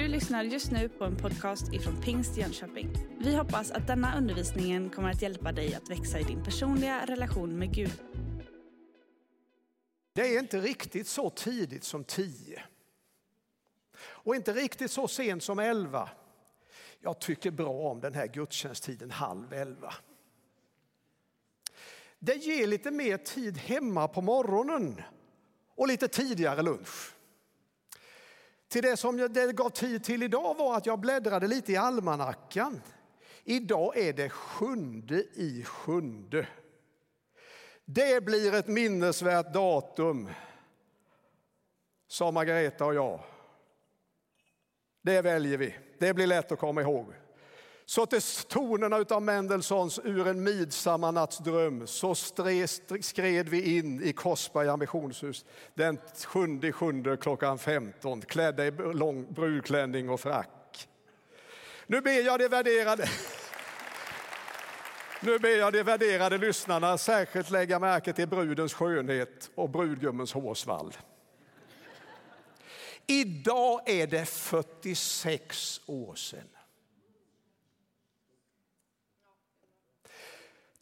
Du 0.00 0.08
lyssnar 0.08 0.44
just 0.44 0.70
nu 0.70 0.88
på 0.88 1.04
en 1.04 1.16
podcast 1.16 1.72
ifrån 1.72 2.02
Pingst 2.02 2.36
Jönköping. 2.36 2.90
Vi 3.18 3.36
hoppas 3.36 3.70
att 3.70 3.86
denna 3.86 4.18
undervisning 4.18 4.90
kommer 4.90 5.10
att 5.10 5.22
hjälpa 5.22 5.52
dig 5.52 5.74
att 5.74 5.90
växa 5.90 6.20
i 6.20 6.22
din 6.22 6.44
personliga 6.44 7.06
relation 7.06 7.58
med 7.58 7.74
Gud. 7.74 8.02
Det 10.12 10.34
är 10.34 10.38
inte 10.38 10.60
riktigt 10.60 11.06
så 11.06 11.30
tidigt 11.30 11.84
som 11.84 12.04
tio. 12.04 12.62
Och 14.00 14.36
inte 14.36 14.52
riktigt 14.52 14.90
så 14.90 15.08
sent 15.08 15.42
som 15.42 15.58
elva. 15.58 16.10
Jag 17.00 17.20
tycker 17.20 17.50
bra 17.50 17.90
om 17.90 18.00
den 18.00 18.14
här 18.14 18.26
gudstjänsttiden 18.26 19.10
halv 19.10 19.52
elva. 19.52 19.94
Det 22.18 22.34
ger 22.34 22.66
lite 22.66 22.90
mer 22.90 23.16
tid 23.16 23.58
hemma 23.58 24.08
på 24.08 24.22
morgonen 24.22 25.02
och 25.74 25.88
lite 25.88 26.08
tidigare 26.08 26.62
lunch. 26.62 27.14
Till 28.70 28.82
det 28.82 28.96
som 28.96 29.16
det 29.16 29.52
gav 29.52 29.70
tid 29.70 30.04
till 30.04 30.22
idag 30.22 30.54
var 30.58 30.76
att 30.76 30.86
jag 30.86 30.98
bläddrade 30.98 31.46
lite 31.46 31.72
i 31.72 31.76
almanackan. 31.76 32.82
Idag 33.44 33.96
är 33.96 34.12
det 34.12 34.28
sjunde 34.28 35.24
i 35.34 35.64
sjunde. 35.64 36.48
Det 37.84 38.24
blir 38.24 38.54
ett 38.54 38.66
minnesvärt 38.66 39.52
datum, 39.52 40.30
sa 42.08 42.30
Margareta 42.30 42.84
och 42.84 42.94
jag. 42.94 43.24
Det 45.02 45.22
väljer 45.22 45.58
vi. 45.58 45.76
Det 45.98 46.14
blir 46.14 46.26
lätt 46.26 46.52
att 46.52 46.58
komma 46.58 46.80
ihåg. 46.80 47.14
Så 47.90 48.06
till 48.06 48.22
tonerna 48.48 49.04
av 49.10 49.22
Mendelssohns 49.22 50.00
Ur 50.04 50.26
en 50.26 50.42
midsommarnattsdröm 50.42 51.86
så 51.86 52.14
skred 53.00 53.48
vi 53.48 53.78
in 53.78 54.02
i 54.02 54.12
Korsberga 54.12 54.72
ambitionshus 54.72 55.44
den 55.74 55.98
7 56.26 56.72
sjunde 56.72 57.16
klockan 57.16 57.58
15 57.58 58.22
klädda 58.22 58.66
i 58.66 58.70
lång 58.70 59.32
brudklänning 59.32 60.10
och 60.10 60.20
frack. 60.20 60.88
Nu 61.86 62.00
ber 62.00 62.26
jag 62.26 62.38
de 62.38 62.48
värderade 62.48 63.08
nu 65.20 65.38
ber 65.38 65.58
jag 65.58 65.72
de 65.72 65.82
värderade 65.82 66.38
lyssnarna 66.38 66.98
särskilt 66.98 67.50
lägga 67.50 67.78
märke 67.78 68.12
till 68.12 68.28
brudens 68.28 68.74
skönhet 68.74 69.50
och 69.54 69.70
brudgummens 69.70 70.32
hårsvall. 70.32 70.96
Idag 73.06 73.80
är 73.86 74.06
det 74.06 74.24
46 74.24 75.80
år 75.86 76.14
sedan. 76.14 76.59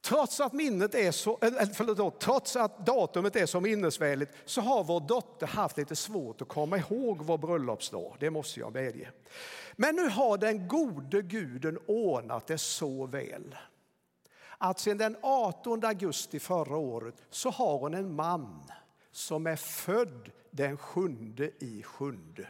Trots 0.08 0.40
att, 0.40 0.52
minnet 0.52 0.94
är 0.94 1.10
så, 1.10 1.38
eh, 1.42 1.48
eh, 1.48 1.68
förlåt, 1.74 2.20
trots 2.20 2.56
att 2.56 2.86
datumet 2.86 3.36
är 3.36 3.46
så 3.46 3.60
minnesvänligt 3.60 4.32
så 4.44 4.60
har 4.60 4.84
vår 4.84 5.00
dotter 5.00 5.46
haft 5.46 5.76
lite 5.76 5.96
svårt 5.96 6.42
att 6.42 6.48
komma 6.48 6.78
ihåg 6.78 7.22
vår 7.22 7.38
bröllopsdag. 7.38 8.16
Det 8.20 8.30
måste 8.30 8.60
jag 8.60 8.74
medge. 8.74 9.10
Men 9.76 9.96
nu 9.96 10.08
har 10.08 10.38
den 10.38 10.68
gode 10.68 11.22
guden 11.22 11.78
ordnat 11.86 12.46
det 12.46 12.58
så 12.58 13.06
väl 13.06 13.56
att 14.58 14.80
sedan 14.80 14.98
den 14.98 15.16
18 15.22 15.84
augusti 15.84 16.40
förra 16.40 16.76
året 16.76 17.14
så 17.30 17.50
har 17.50 17.78
hon 17.78 17.94
en 17.94 18.14
man 18.14 18.62
som 19.12 19.46
är 19.46 19.56
född 19.56 20.30
den 20.50 20.76
sjunde 20.76 21.50
i 21.58 21.82
sjunde. 21.82 22.46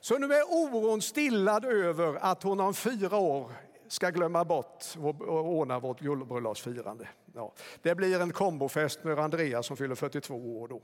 Så 0.00 0.18
nu 0.18 0.34
är 0.34 0.42
oron 0.42 1.02
stillad 1.02 1.64
över 1.64 2.14
att 2.14 2.42
hon 2.42 2.60
om 2.60 2.74
fyra 2.74 3.16
år 3.16 3.52
ska 3.92 4.10
glömma 4.10 4.44
bort 4.44 4.84
och 5.02 5.46
ordna 5.46 5.78
vårt 5.78 6.00
guldbröllopsfirande. 6.00 7.08
Ja, 7.34 7.52
det 7.82 7.94
blir 7.94 8.20
en 8.20 8.32
kombofest 8.32 9.04
med 9.04 9.18
Andreas 9.18 9.66
som 9.66 9.76
fyller 9.76 9.94
42 9.94 10.34
år 10.60 10.68
då. 10.68 10.80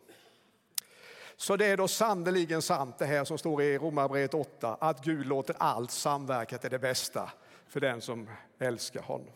Så 1.37 1.57
det 1.57 1.67
är 1.67 1.77
då 1.77 1.89
sannerligen 1.89 2.63
sant 2.63 2.99
det 2.99 3.07
här 3.07 3.25
som 3.25 3.39
står 3.39 3.63
i 3.63 3.79
Romarbrevet 3.79 4.35
8, 4.35 4.77
att 4.81 5.05
Gud 5.05 5.27
låter 5.27 5.57
allt 5.59 5.91
samverka 5.91 6.59
till 6.59 6.71
det 6.71 6.79
bästa 6.79 7.33
för 7.69 7.81
den 7.81 8.01
som 8.01 8.29
älskar 8.59 9.03
honom. 9.03 9.31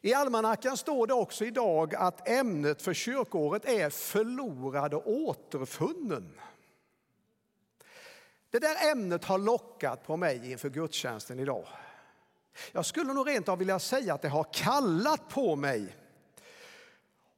I 0.00 0.14
almanackan 0.14 0.76
står 0.76 1.06
det 1.06 1.14
också 1.14 1.44
idag 1.44 1.94
att 1.94 2.28
ämnet 2.28 2.82
för 2.82 2.94
kyrkåret 2.94 3.64
är 3.64 3.90
förlorad 3.90 4.94
och 4.94 5.10
återfunnen. 5.10 6.40
Det 8.56 8.60
där 8.60 8.92
ämnet 8.92 9.24
har 9.24 9.38
lockat 9.38 10.06
på 10.06 10.16
mig 10.16 10.52
inför 10.52 10.70
gudstjänsten 10.70 11.38
idag. 11.38 11.66
Jag 12.72 12.86
skulle 12.86 13.12
nog 13.12 13.28
rent 13.28 13.48
av 13.48 13.58
vilja 13.58 13.78
säga 13.78 14.14
att 14.14 14.22
det 14.22 14.28
har 14.28 14.46
kallat 14.52 15.28
på 15.28 15.56
mig. 15.56 15.96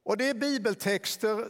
Och 0.03 0.17
det 0.17 0.29
är 0.29 0.33
bibeltexter 0.33 1.47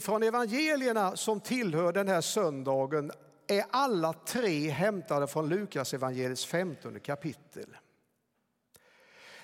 från 0.00 0.22
evangelierna 0.22 1.16
som 1.16 1.40
tillhör 1.40 1.92
den 1.92 2.08
här 2.08 2.20
söndagen 2.20 3.12
är 3.46 3.64
alla 3.70 4.12
tre 4.12 4.70
hämtade 4.70 5.26
från 5.26 5.48
Lukas 5.48 5.94
evangeliets 5.94 6.46
15 6.46 7.00
kapitel. 7.00 7.76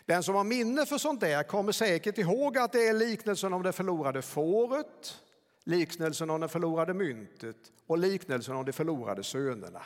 Den 0.07 0.23
som 0.23 0.35
har 0.35 0.45
minne 0.45 0.87
för 0.87 0.99
sånt 0.99 1.21
där 1.21 1.43
kommer 1.43 1.73
säkert 1.73 2.19
ihåg 2.19 2.59
att 2.59 2.73
det 2.73 2.89
är 2.89 2.95
liknelsen 2.95 3.53
om 3.53 3.63
det 3.63 3.73
förlorade 3.73 4.23
fåret, 4.23 5.23
liknelsen 5.69 6.31
om 6.31 6.41
det 6.41 6.49
förlorade 6.49 6.95
myntet 6.95 7.57
och 7.87 7.99
liknelsen 7.99 8.57
om 8.57 8.65
de 8.65 8.73
förlorade 8.73 9.23
sönerna. 9.25 9.83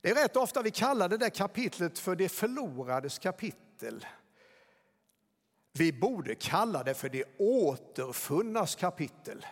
Det 0.00 0.10
är 0.10 0.14
rätt 0.14 0.36
ofta 0.36 0.62
vi 0.62 0.70
kallar 0.70 1.08
det 1.08 1.16
där 1.16 1.30
kapitlet 1.30 1.98
för 1.98 2.16
det 2.16 2.28
förlorades 2.28 3.18
kapitel. 3.18 4.06
Vi 5.72 5.92
borde 5.92 6.34
kalla 6.34 6.82
det 6.82 6.94
för 6.94 7.08
det 7.08 7.24
återfunnas 7.38 8.74
kapitel. 8.74 9.46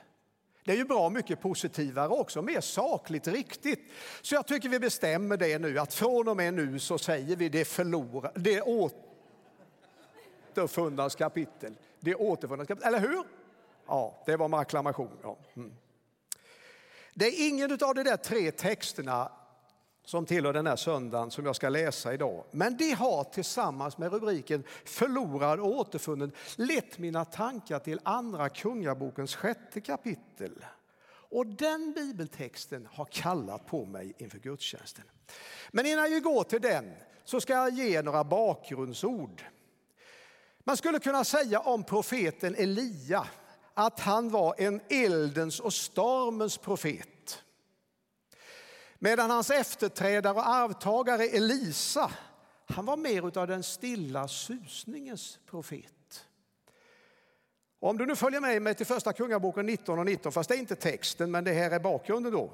Det 0.65 0.73
är 0.73 0.77
ju 0.77 0.85
bra 0.85 1.11
mycket 1.11 1.41
positivare 1.41 2.09
också, 2.09 2.43
mer 2.43 2.61
sakligt 2.61 3.27
riktigt. 3.27 3.93
Så 4.23 4.35
jag 4.35 4.47
tycker 4.47 4.69
vi 4.69 4.79
bestämmer 4.81 5.37
det 5.37 5.59
nu, 5.59 5.79
att 5.79 5.95
från 5.95 6.29
och 6.29 6.37
med 6.37 6.55
nu 6.55 6.79
så 6.79 6.99
säger 6.99 7.37
vi 7.37 7.49
det 7.49 7.65
förlorade, 7.65 8.41
det 8.41 8.63
återfunnas 10.53 11.15
kapitel. 11.15 11.75
Det 12.01 12.15
återfunnas 12.15 12.69
kapitel, 12.69 12.89
eller 12.89 13.01
hur? 13.01 13.25
Ja, 13.87 14.23
det 14.27 14.37
var 14.37 14.49
med 14.49 14.61
acklamation. 14.61 15.19
Ja. 15.23 15.39
Mm. 15.57 15.73
Det 17.15 17.27
är 17.27 17.49
ingen 17.49 17.73
av 17.73 17.95
de 17.95 18.03
där 18.03 18.17
tre 18.17 18.51
texterna 18.51 19.33
som 20.05 20.27
tillhör 20.27 20.53
den 20.53 20.67
här 20.67 20.77
söndagen 20.77 21.31
som 21.31 21.47
jag 21.47 21.57
ska 21.57 21.69
läsa 21.69 22.15
idag. 22.15 22.45
Men 22.51 22.77
det 22.77 22.91
har 22.91 23.25
tillsammans 23.25 23.99
med 23.99 24.13
rubriken 24.13 24.65
Förlorad 24.85 25.61
och 25.61 25.77
återfunnen 25.77 26.33
lett 26.57 26.99
mina 26.99 27.25
tankar 27.25 27.79
till 27.79 28.01
andra 28.03 28.49
kungabokens 28.49 29.37
sjätte 29.37 29.81
kapitel. 29.81 30.65
Och 31.07 31.47
den 31.47 31.93
bibeltexten 31.93 32.89
har 32.93 33.05
kallat 33.05 33.67
på 33.67 33.85
mig 33.85 34.15
inför 34.19 34.39
gudstjänsten. 34.39 35.05
Men 35.73 35.87
innan 35.87 36.11
vi 36.11 36.21
går 36.21 36.45
till 36.45 36.61
den 36.61 36.93
så 37.25 37.41
ska 37.41 37.53
jag 37.53 37.71
ge 37.71 38.03
några 38.03 38.25
bakgrundsord. 38.25 39.43
Man 40.65 40.77
skulle 40.77 40.99
kunna 40.99 41.25
säga 41.25 41.61
om 41.61 41.85
profeten 41.85 42.55
Elia 42.55 43.27
att 43.75 44.01
han 44.01 44.31
var 44.31 44.55
en 44.59 44.81
eldens 44.89 45.61
och 45.61 45.73
stormens 45.73 46.59
profet. 46.59 47.43
Medan 48.99 49.31
hans 49.31 49.51
efterträdare 49.51 50.35
och 50.35 50.49
arvtagare 50.49 51.25
Elisa, 51.25 52.11
han 52.67 52.87
var 52.87 52.97
mer 52.97 53.39
av 53.39 53.47
den 53.47 53.63
stilla 53.63 54.29
susningens 54.29 55.39
profet. 55.47 56.27
Om 57.81 57.99
du 57.99 58.07
nu 58.07 58.17
följer 58.17 58.41
med 58.41 58.63
mig 58.63 58.75
till 58.75 58.87
första 58.87 59.13
kungaboken 59.13 59.67
19 59.67 59.99
och 59.99 60.07
19, 60.07 60.33
fast 60.33 60.49
det 60.49 60.57
är 60.57 60.59
inte 60.59 60.77
texten 60.77 61.31
men 61.31 61.45
det 61.45 61.53
här 61.53 61.71
är 61.71 61.81
bakgrunden 61.81 62.33
då. 62.33 62.51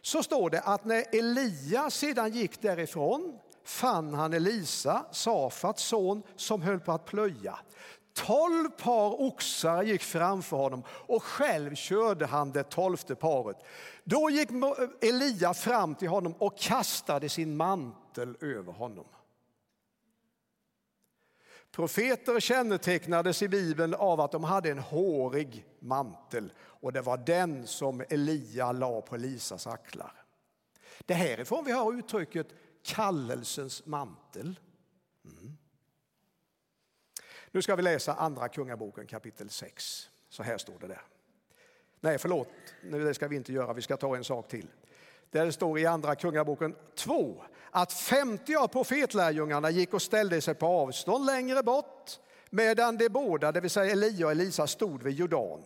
Så 0.00 0.22
står 0.22 0.50
det 0.50 0.60
att 0.60 0.84
när 0.84 1.04
Elia 1.12 1.90
sedan 1.90 2.32
gick 2.32 2.62
därifrån 2.62 3.38
fann 3.64 4.14
han 4.14 4.32
Elisa, 4.32 5.04
Safats 5.12 5.82
son, 5.82 6.22
som 6.36 6.62
höll 6.62 6.80
på 6.80 6.92
att 6.92 7.04
plöja. 7.04 7.58
Tolv 8.12 8.68
par 8.68 9.20
oxar 9.20 9.82
gick 9.82 10.02
framför 10.02 10.56
honom 10.56 10.82
och 10.88 11.22
själv 11.22 11.74
körde 11.74 12.26
han 12.26 12.52
det 12.52 12.62
tolfte 12.62 13.14
paret. 13.14 13.56
Då 14.04 14.30
gick 14.30 14.48
Elia 15.00 15.54
fram 15.54 15.94
till 15.94 16.08
honom 16.08 16.34
och 16.38 16.58
kastade 16.58 17.28
sin 17.28 17.56
mantel 17.56 18.36
över 18.40 18.72
honom. 18.72 19.06
Profeter 21.70 22.40
kännetecknades 22.40 23.42
i 23.42 23.48
Bibeln 23.48 23.94
av 23.94 24.20
att 24.20 24.32
de 24.32 24.44
hade 24.44 24.70
en 24.70 24.78
hårig 24.78 25.66
mantel 25.78 26.52
och 26.58 26.92
det 26.92 27.02
var 27.02 27.16
den 27.16 27.66
som 27.66 28.02
Elia 28.08 28.72
la 28.72 29.00
på 29.00 29.14
Elisas 29.14 29.66
axlar. 29.66 30.24
Det 31.06 31.14
härifrån 31.14 31.64
vi 31.64 31.72
har 31.72 31.92
uttrycket 31.92 32.48
kallelsens 32.82 33.86
mantel. 33.86 34.60
Mm. 35.24 35.56
Nu 37.52 37.62
ska 37.62 37.76
vi 37.76 37.82
läsa 37.82 38.14
Andra 38.14 38.48
Kungaboken 38.48 39.06
kapitel 39.06 39.50
6. 39.50 40.08
Så 40.28 40.42
här 40.42 40.58
står 40.58 40.78
det 40.80 40.86
där. 40.86 41.02
Nej, 42.00 42.18
förlåt, 42.18 42.48
det 42.82 43.14
ska 43.14 43.28
vi 43.28 43.36
inte 43.36 43.52
göra. 43.52 43.72
Vi 43.72 43.82
ska 43.82 43.96
ta 43.96 44.16
en 44.16 44.24
sak 44.24 44.48
till. 44.48 44.66
Där 45.30 45.46
det 45.46 45.52
står 45.52 45.78
i 45.78 45.86
Andra 45.86 46.14
Kungaboken 46.14 46.74
2 46.94 47.44
att 47.70 47.92
50 47.92 48.54
av 48.54 48.68
profetlärjungarna 48.68 49.70
gick 49.70 49.94
och 49.94 50.02
ställde 50.02 50.40
sig 50.40 50.54
på 50.54 50.66
avstånd 50.66 51.26
längre 51.26 51.62
bort 51.62 52.10
medan 52.50 52.96
de 52.96 53.08
båda, 53.08 53.52
det 53.52 53.60
vill 53.60 53.70
säga 53.70 53.92
Elia 53.92 54.26
och 54.26 54.32
Elisa, 54.32 54.66
stod 54.66 55.02
vid 55.02 55.14
Jordan. 55.14 55.62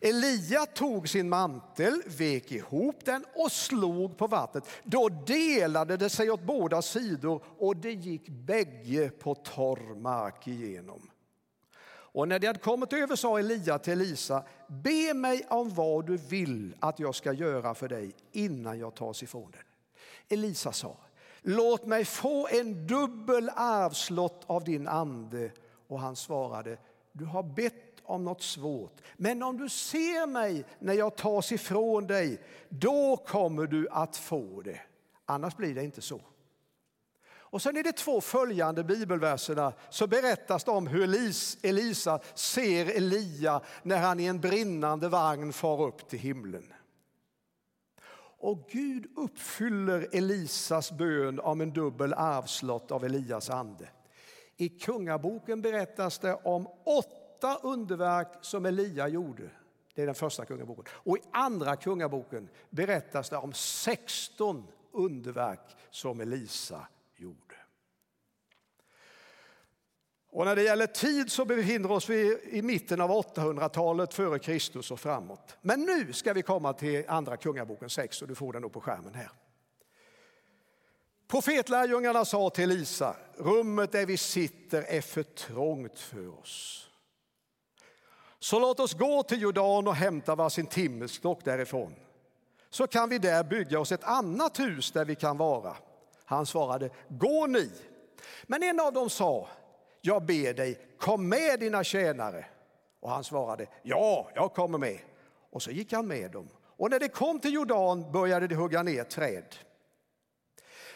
Elia 0.00 0.66
tog 0.66 1.08
sin 1.08 1.28
mantel, 1.28 2.02
vek 2.06 2.52
ihop 2.52 3.04
den 3.04 3.24
och 3.34 3.52
slog 3.52 4.16
på 4.16 4.26
vattnet. 4.26 4.64
Då 4.84 5.08
delade 5.08 5.96
det 5.96 6.10
sig 6.10 6.30
åt 6.30 6.42
båda 6.42 6.82
sidor 6.82 7.42
och 7.58 7.76
det 7.76 7.92
gick 7.92 8.28
bägge 8.28 9.10
på 9.10 9.34
torr 9.34 9.94
mark 9.94 10.48
igenom. 10.48 11.10
Och 12.18 12.28
när 12.28 12.38
de 12.38 12.46
hade 12.46 12.58
kommit 12.58 12.92
över 12.92 13.16
sa 13.16 13.38
Elia 13.38 13.78
till 13.78 13.92
Elisa, 13.92 14.44
be 14.68 15.14
mig 15.14 15.46
om 15.48 15.70
vad 15.70 16.06
du 16.06 16.16
vill 16.16 16.74
att 16.80 16.98
jag 16.98 17.14
ska 17.14 17.32
göra 17.32 17.74
för 17.74 17.88
dig 17.88 18.14
innan 18.32 18.78
jag 18.78 18.94
tas 18.94 19.22
ifrån 19.22 19.50
dig. 19.50 19.60
Elisa 20.28 20.72
sa, 20.72 20.96
låt 21.42 21.86
mig 21.86 22.04
få 22.04 22.48
en 22.48 22.86
dubbel 22.86 23.50
arvslott 23.56 24.44
av 24.46 24.64
din 24.64 24.88
ande. 24.88 25.50
Och 25.88 26.00
han 26.00 26.16
svarade, 26.16 26.78
du 27.12 27.24
har 27.24 27.42
bett 27.42 27.87
om 28.08 28.24
något 28.24 28.42
svårt. 28.42 29.00
Men 29.16 29.42
om 29.42 29.56
du 29.56 29.68
ser 29.68 30.26
mig 30.26 30.64
när 30.78 30.94
jag 30.94 31.16
tas 31.16 31.52
ifrån 31.52 32.06
dig, 32.06 32.40
då 32.68 33.16
kommer 33.16 33.66
du 33.66 33.88
att 33.90 34.16
få 34.16 34.62
det. 34.64 34.80
Annars 35.24 35.56
blir 35.56 35.74
det 35.74 35.84
inte 35.84 36.02
så. 36.02 36.20
Och 37.50 37.62
sen 37.62 37.76
i 37.76 37.82
de 37.82 37.92
två 37.92 38.20
följande 38.20 38.84
bibelverserna 38.84 39.72
så 39.90 40.06
berättas 40.06 40.64
det 40.64 40.70
om 40.70 40.86
hur 40.86 41.02
Elisa 41.62 42.20
ser 42.34 42.96
Elia 42.96 43.60
när 43.82 43.98
han 43.98 44.20
i 44.20 44.24
en 44.24 44.40
brinnande 44.40 45.08
vagn 45.08 45.52
far 45.52 45.82
upp 45.82 46.08
till 46.08 46.18
himlen. 46.18 46.72
Och 48.40 48.68
Gud 48.70 49.06
uppfyller 49.16 50.08
Elisas 50.12 50.92
bön 50.92 51.40
om 51.40 51.60
en 51.60 51.72
dubbel 51.72 52.14
arvslott 52.14 52.90
av 52.90 53.04
Elias 53.04 53.50
ande. 53.50 53.88
I 54.56 54.68
Kungaboken 54.68 55.62
berättas 55.62 56.18
det 56.18 56.34
om 56.34 56.68
åtta 57.38 57.58
underverk 57.62 58.28
som 58.40 58.66
Elia 58.66 59.08
gjorde. 59.08 59.50
Det 59.94 60.02
är 60.02 60.06
den 60.06 60.14
första 60.14 60.44
kungaboken. 60.44 60.84
Och 60.90 61.16
i 61.18 61.20
andra 61.32 61.76
kungaboken 61.76 62.48
berättas 62.70 63.30
det 63.30 63.36
om 63.36 63.52
16 63.52 64.66
underverk 64.92 65.76
som 65.90 66.20
Elisa 66.20 66.86
gjorde. 67.16 67.54
Och 70.30 70.44
när 70.44 70.56
det 70.56 70.62
gäller 70.62 70.86
tid 70.86 71.32
så 71.32 71.44
befinner 71.44 71.92
oss 71.92 72.08
vi 72.08 72.40
i 72.50 72.62
mitten 72.62 73.00
av 73.00 73.10
800-talet 73.10 74.14
före 74.14 74.38
Kristus 74.38 74.90
och 74.90 75.00
framåt. 75.00 75.56
Men 75.62 75.80
nu 75.80 76.12
ska 76.12 76.32
vi 76.32 76.42
komma 76.42 76.72
till 76.72 77.04
Andra 77.08 77.36
Kungaboken 77.36 77.90
6 77.90 78.22
och 78.22 78.28
du 78.28 78.34
får 78.34 78.52
den 78.52 78.62
då 78.62 78.68
på 78.68 78.80
skärmen 78.80 79.14
här. 79.14 79.30
Profetlärjungarna 81.28 82.24
sa 82.24 82.50
till 82.50 82.64
Elisa, 82.64 83.16
rummet 83.36 83.92
där 83.92 84.06
vi 84.06 84.16
sitter 84.16 84.82
är 84.82 85.00
för 85.00 85.22
trångt 85.22 85.98
för 85.98 86.40
oss. 86.40 86.87
Så 88.40 88.60
låt 88.60 88.80
oss 88.80 88.94
gå 88.94 89.22
till 89.22 89.42
Jordan 89.42 89.88
och 89.88 89.94
hämta 89.94 90.34
varsin 90.34 90.66
timmerstock 90.66 91.44
därifrån. 91.44 91.94
Så 92.70 92.86
kan 92.86 93.08
vi 93.08 93.18
där 93.18 93.44
bygga 93.44 93.80
oss 93.80 93.92
ett 93.92 94.04
annat 94.04 94.60
hus 94.60 94.92
där 94.92 95.04
vi 95.04 95.14
kan 95.14 95.36
vara. 95.36 95.76
Han 96.24 96.46
svarade, 96.46 96.90
gå 97.08 97.46
ni. 97.46 97.70
Men 98.46 98.62
en 98.62 98.80
av 98.80 98.92
dem 98.92 99.10
sa, 99.10 99.48
jag 100.00 100.26
ber 100.26 100.54
dig, 100.54 100.80
kom 100.98 101.28
med 101.28 101.60
dina 101.60 101.84
tjänare. 101.84 102.44
Och 103.00 103.10
han 103.10 103.24
svarade, 103.24 103.66
ja, 103.82 104.30
jag 104.34 104.54
kommer 104.54 104.78
med. 104.78 104.98
Och 105.50 105.62
så 105.62 105.70
gick 105.70 105.92
han 105.92 106.06
med 106.06 106.30
dem. 106.30 106.48
Och 106.76 106.90
när 106.90 107.00
de 107.00 107.08
kom 107.08 107.40
till 107.40 107.54
Jordan 107.54 108.12
började 108.12 108.46
de 108.46 108.54
hugga 108.54 108.82
ner 108.82 109.04
träd. 109.04 109.56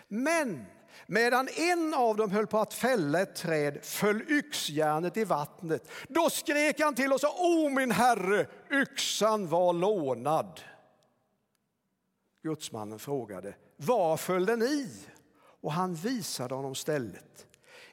Men 0.09 0.67
medan 1.13 1.49
en 1.49 1.95
av 1.95 2.17
dem 2.17 2.31
höll 2.31 2.47
på 2.47 2.59
att 2.59 2.75
fälla 2.75 3.21
ett 3.21 3.35
träd 3.35 3.79
föll 3.83 4.23
yxjärnet 4.29 5.17
i 5.17 5.25
vattnet. 5.25 5.89
Då 6.09 6.31
skrek 6.31 6.81
han 6.81 6.95
till 6.95 7.13
och 7.13 7.21
sa, 7.21 7.37
O 7.39 7.69
min 7.69 7.91
herre, 7.91 8.47
yxan 8.71 9.49
var 9.49 9.73
lånad. 9.73 10.61
Gudsmannen 12.43 12.99
frågade, 12.99 13.55
var 13.77 14.17
föll 14.17 14.47
den 14.47 14.63
i? 14.63 14.89
Och 15.63 15.73
han 15.73 15.95
visade 15.95 16.55
honom 16.55 16.75
stället. 16.75 17.47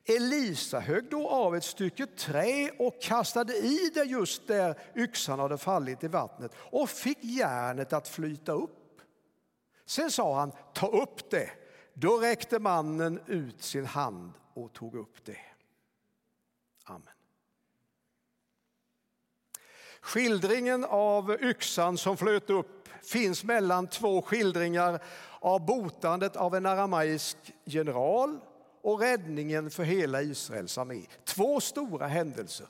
Elisa 0.05 0.79
högg 0.79 1.09
då 1.09 1.29
av 1.29 1.55
ett 1.55 1.63
stycke 1.63 2.05
trä 2.05 2.71
och 2.79 3.01
kastade 3.01 3.53
i 3.53 3.91
det 3.93 4.03
just 4.03 4.47
där 4.47 4.79
yxan 4.95 5.39
hade 5.39 5.57
fallit 5.57 6.03
i 6.03 6.07
vattnet 6.07 6.51
och 6.57 6.89
fick 6.89 7.19
järnet 7.21 7.93
att 7.93 8.07
flyta 8.07 8.51
upp. 8.51 9.01
Sen 9.85 10.11
sa 10.11 10.39
han, 10.39 10.51
ta 10.73 10.87
upp 10.87 11.29
det. 11.29 11.49
Då 12.01 12.17
räckte 12.17 12.59
mannen 12.59 13.19
ut 13.25 13.63
sin 13.63 13.85
hand 13.85 14.33
och 14.53 14.73
tog 14.73 14.95
upp 14.95 15.25
det. 15.25 15.37
Amen. 16.83 17.13
Skildringen 20.01 20.85
av 20.85 21.37
yxan 21.41 21.97
som 21.97 22.17
flöt 22.17 22.49
upp 22.49 22.87
finns 23.01 23.43
mellan 23.43 23.87
två 23.87 24.21
skildringar 24.21 25.03
av 25.39 25.65
botandet 25.65 26.35
av 26.35 26.55
en 26.55 26.65
arameisk 26.65 27.37
general 27.65 28.39
och 28.81 28.99
räddningen 28.99 29.69
för 29.69 29.83
hela 29.83 30.21
Israels 30.21 30.77
armé. 30.77 31.01
Två 31.25 31.59
stora 31.59 32.07
händelser. 32.07 32.67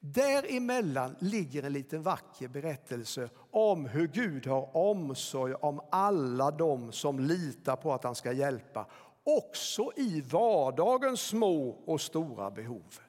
Däremellan 0.00 1.16
ligger 1.18 1.62
en 1.62 1.72
liten 1.72 2.02
vacker 2.02 2.48
berättelse 2.48 3.30
om 3.50 3.86
hur 3.86 4.06
Gud 4.06 4.46
har 4.46 4.76
omsorg 4.76 5.54
om 5.54 5.80
alla 5.90 6.50
dem 6.50 6.92
som 6.92 7.20
litar 7.20 7.76
på 7.76 7.92
att 7.92 8.04
han 8.04 8.14
ska 8.14 8.32
hjälpa, 8.32 8.86
också 9.22 9.92
i 9.96 10.20
vardagens 10.20 11.20
små 11.20 11.68
och 11.68 12.00
stora 12.00 12.50
behov. 12.50 13.00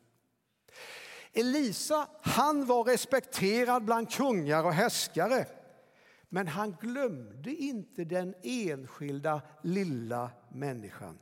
Elisa, 1.33 2.07
han 2.21 2.65
var 2.65 2.83
respekterad 2.83 3.85
bland 3.85 4.11
kungar 4.11 4.63
och 4.63 4.73
härskare, 4.73 5.45
men 6.29 6.47
han 6.47 6.75
glömde 6.81 7.51
inte 7.51 8.03
den 8.03 8.35
enskilda 8.43 9.41
lilla 9.63 10.29
människan. 10.49 11.19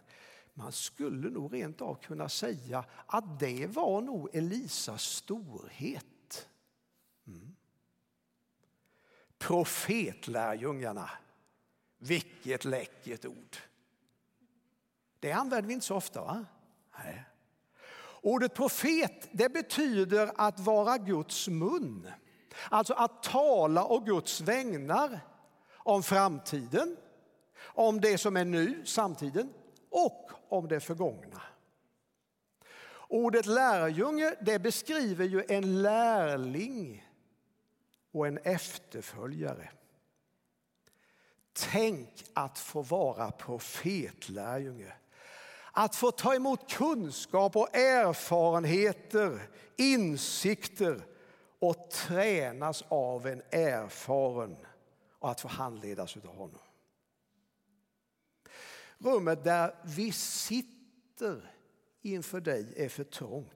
Man 0.60 0.72
skulle 0.72 1.30
nog 1.30 1.54
rent 1.54 1.82
av 1.82 1.96
kunna 1.96 2.30
säga 2.30 2.86
att 3.06 3.40
det 3.40 3.68
var 3.68 4.02
nog 4.02 4.36
Elisas 4.36 5.04
storhet. 5.04 6.50
Mm. 7.28 7.56
Profetlärjungarna, 9.38 11.10
vilket 11.98 12.66
läckert 12.66 13.26
ord. 13.26 13.58
Det 15.20 15.32
använder 15.32 15.68
vi 15.68 15.74
inte 15.74 15.86
så 15.86 15.96
ofta. 15.96 16.22
va? 16.22 16.46
Nej. 16.98 17.26
Ordet 18.22 18.54
profet 18.54 19.30
det 19.32 19.50
betyder 19.50 20.32
att 20.36 20.60
vara 20.60 20.98
Guds 20.98 21.48
mun. 21.48 22.12
Alltså 22.70 22.94
att 22.94 23.24
tala 23.24 23.86
å 23.86 24.00
Guds 24.00 24.42
vägnar 24.42 25.20
om 25.74 26.04
framtiden, 26.04 26.98
om 27.62 28.02
det 28.02 28.18
som 28.18 28.38
är 28.38 28.46
nu, 28.46 28.86
samtiden 28.86 29.54
och 29.90 30.32
om 30.50 30.68
det 30.68 30.80
förgångna. 30.80 31.42
Ordet 33.08 33.46
lärjunge 33.46 34.36
det 34.42 34.60
beskriver 34.60 35.26
ju 35.26 35.44
en 35.48 35.82
lärling 35.82 37.08
och 38.12 38.28
en 38.28 38.38
efterföljare. 38.38 39.70
Tänk 41.54 42.26
att 42.34 42.60
få 42.60 42.82
vara 42.82 43.32
profetlärjunge. 43.32 44.94
Att 45.72 45.96
få 45.96 46.12
ta 46.12 46.36
emot 46.36 46.72
kunskap 46.72 47.56
och 47.56 47.76
erfarenheter, 47.76 49.50
insikter 49.76 51.02
och 51.60 51.92
tränas 51.92 52.84
av 52.88 53.28
en 53.28 53.42
erfaren 53.52 54.58
och 55.20 55.32
att 55.32 55.42
få 55.42 55.48
handledas 55.48 56.18
av 56.18 56.26
honom. 56.26 56.69
Rummet 59.00 59.44
där 59.44 59.76
vi 59.84 60.12
sitter 60.12 61.52
inför 62.02 62.42
dig 62.42 62.74
är 62.76 62.90
för 62.90 63.04
trångt. 63.04 63.54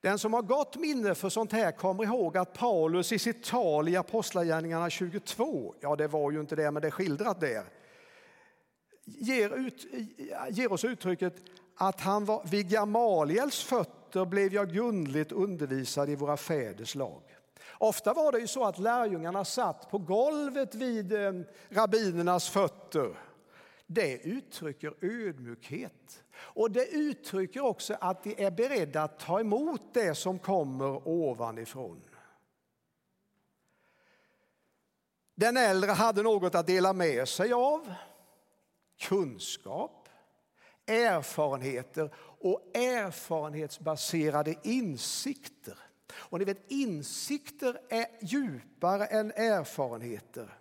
Den 0.00 0.18
som 0.18 0.32
har 0.32 0.42
gott 0.42 0.76
minne 0.76 1.14
för 1.14 1.28
sånt 1.28 1.52
här 1.52 1.72
kommer 1.72 2.04
ihåg 2.04 2.36
att 2.36 2.52
Paulus 2.52 3.12
i 3.12 3.18
sitt 3.18 3.44
tal 3.44 3.88
i 3.88 3.96
Apostlagärningarna 3.96 4.90
22, 4.90 5.74
ja 5.80 5.96
det 5.96 6.08
var 6.08 6.30
ju 6.30 6.40
inte 6.40 6.56
det 6.56 6.70
men 6.70 6.82
det 6.82 6.88
är 6.88 6.90
skildrat 6.90 7.40
där, 7.40 7.64
ger, 9.04 9.56
ut, 9.56 9.86
ger 10.50 10.72
oss 10.72 10.84
uttrycket 10.84 11.34
att 11.76 12.00
han 12.00 12.24
var 12.24 12.46
vid 12.50 12.68
Gamaliels 12.68 13.62
fötter 13.64 14.24
blev 14.24 14.54
jag 14.54 14.72
grundligt 14.72 15.32
undervisad 15.32 16.10
i 16.10 16.14
våra 16.14 16.36
fäders 16.36 16.94
lag. 16.94 17.22
Ofta 17.78 18.14
var 18.14 18.32
det 18.32 18.38
ju 18.38 18.46
så 18.46 18.64
att 18.64 18.78
lärjungarna 18.78 19.44
satt 19.44 19.90
på 19.90 19.98
golvet 19.98 20.74
vid 20.74 21.12
eh, 21.12 21.32
rabbinernas 21.68 22.48
fötter. 22.48 22.81
Det 23.86 24.18
uttrycker 24.18 24.94
ödmjukhet. 25.00 26.24
Och 26.34 26.70
det 26.70 26.86
uttrycker 26.86 27.60
också 27.60 27.96
att 28.00 28.24
de 28.24 28.44
är 28.44 28.50
beredda 28.50 29.02
att 29.02 29.18
ta 29.18 29.40
emot 29.40 29.94
det 29.94 30.14
som 30.14 30.38
kommer 30.38 31.08
ovanifrån. 31.08 32.02
Den 35.34 35.56
äldre 35.56 35.90
hade 35.90 36.22
något 36.22 36.54
att 36.54 36.66
dela 36.66 36.92
med 36.92 37.28
sig 37.28 37.52
av. 37.52 37.94
Kunskap, 39.00 40.08
erfarenheter 40.86 42.14
och 42.40 42.76
erfarenhetsbaserade 42.76 44.54
insikter. 44.62 45.78
Och 46.14 46.38
ni 46.38 46.44
vet, 46.44 46.70
insikter 46.70 47.80
är 47.88 48.06
djupare 48.20 49.06
än 49.06 49.32
erfarenheter. 49.32 50.58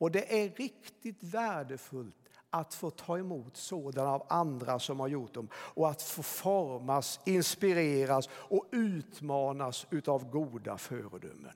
Och 0.00 0.10
det 0.10 0.42
är 0.42 0.50
riktigt 0.50 1.22
värdefullt 1.22 2.16
att 2.50 2.74
få 2.74 2.90
ta 2.90 3.18
emot 3.18 3.56
sådana 3.56 4.10
av 4.10 4.26
andra 4.28 4.78
som 4.78 5.00
har 5.00 5.08
gjort 5.08 5.34
dem 5.34 5.48
och 5.54 5.90
att 5.90 6.02
få 6.02 6.22
formas, 6.22 7.20
inspireras 7.24 8.28
och 8.32 8.66
utmanas 8.72 9.86
av 10.06 10.30
goda 10.30 10.78
föredömen. 10.78 11.54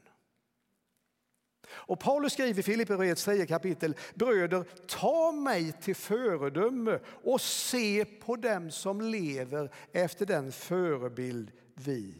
Och 1.68 2.00
Paulus 2.00 2.32
skriver 2.32 2.60
i 2.60 2.62
Filipperbrevets 2.62 3.24
tredje 3.24 3.46
kapitel, 3.46 3.96
bröder, 4.14 4.64
ta 4.86 5.32
mig 5.32 5.72
till 5.72 5.96
föredöme 5.96 6.98
och 7.06 7.40
se 7.40 8.04
på 8.04 8.36
dem 8.36 8.70
som 8.70 9.00
lever 9.00 9.70
efter 9.92 10.26
den 10.26 10.52
förebild 10.52 11.52
vi, 11.74 12.14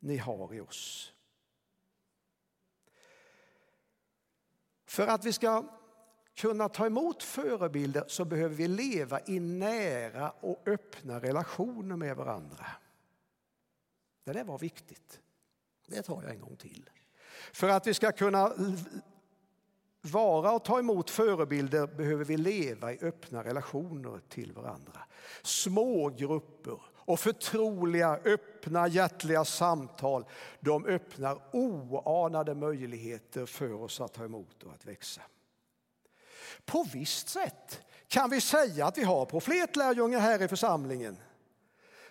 ni 0.00 0.16
har 0.16 0.54
i 0.54 0.60
oss. 0.60 1.12
För 4.90 5.06
att 5.06 5.24
vi 5.24 5.32
ska 5.32 5.64
kunna 6.34 6.68
ta 6.68 6.86
emot 6.86 7.22
förebilder 7.22 8.04
så 8.06 8.24
behöver 8.24 8.54
vi 8.56 8.68
leva 8.68 9.20
i 9.26 9.40
nära 9.40 10.30
och 10.30 10.62
öppna 10.66 11.20
relationer 11.20 11.96
med 11.96 12.16
varandra. 12.16 12.66
Det 14.24 14.32
där 14.32 14.44
var 14.44 14.58
viktigt. 14.58 15.20
Det 15.86 16.02
tar 16.02 16.22
jag 16.22 16.30
en 16.30 16.40
gång 16.40 16.56
till. 16.56 16.90
För 17.52 17.68
att 17.68 17.86
vi 17.86 17.94
ska 17.94 18.12
kunna 18.12 18.52
vara 20.00 20.52
och 20.52 20.64
ta 20.64 20.78
emot 20.78 21.10
förebilder 21.10 21.86
behöver 21.86 22.24
vi 22.24 22.36
leva 22.36 22.92
i 22.92 22.98
öppna 23.02 23.44
relationer 23.44 24.20
till 24.28 24.52
varandra. 24.52 25.00
Små 25.42 26.08
grupper 26.08 26.80
och 27.04 27.20
förtroliga, 27.20 28.18
öppna, 28.24 28.88
hjärtliga 28.88 29.44
samtal 29.44 30.24
de 30.60 30.86
öppnar 30.86 31.38
oanade 31.52 32.54
möjligheter 32.54 33.46
för 33.46 33.72
oss 33.72 34.00
att 34.00 34.12
ta 34.12 34.24
emot 34.24 34.62
och 34.62 34.72
att 34.72 34.86
växa. 34.86 35.22
På 36.64 36.86
visst 36.92 37.28
sätt 37.28 37.80
kan 38.08 38.30
vi 38.30 38.40
säga 38.40 38.86
att 38.86 38.98
vi 38.98 39.04
har 39.04 39.24
profetlärjungar 39.24 40.18
här 40.18 40.42
i 40.42 40.48
församlingen. 40.48 41.16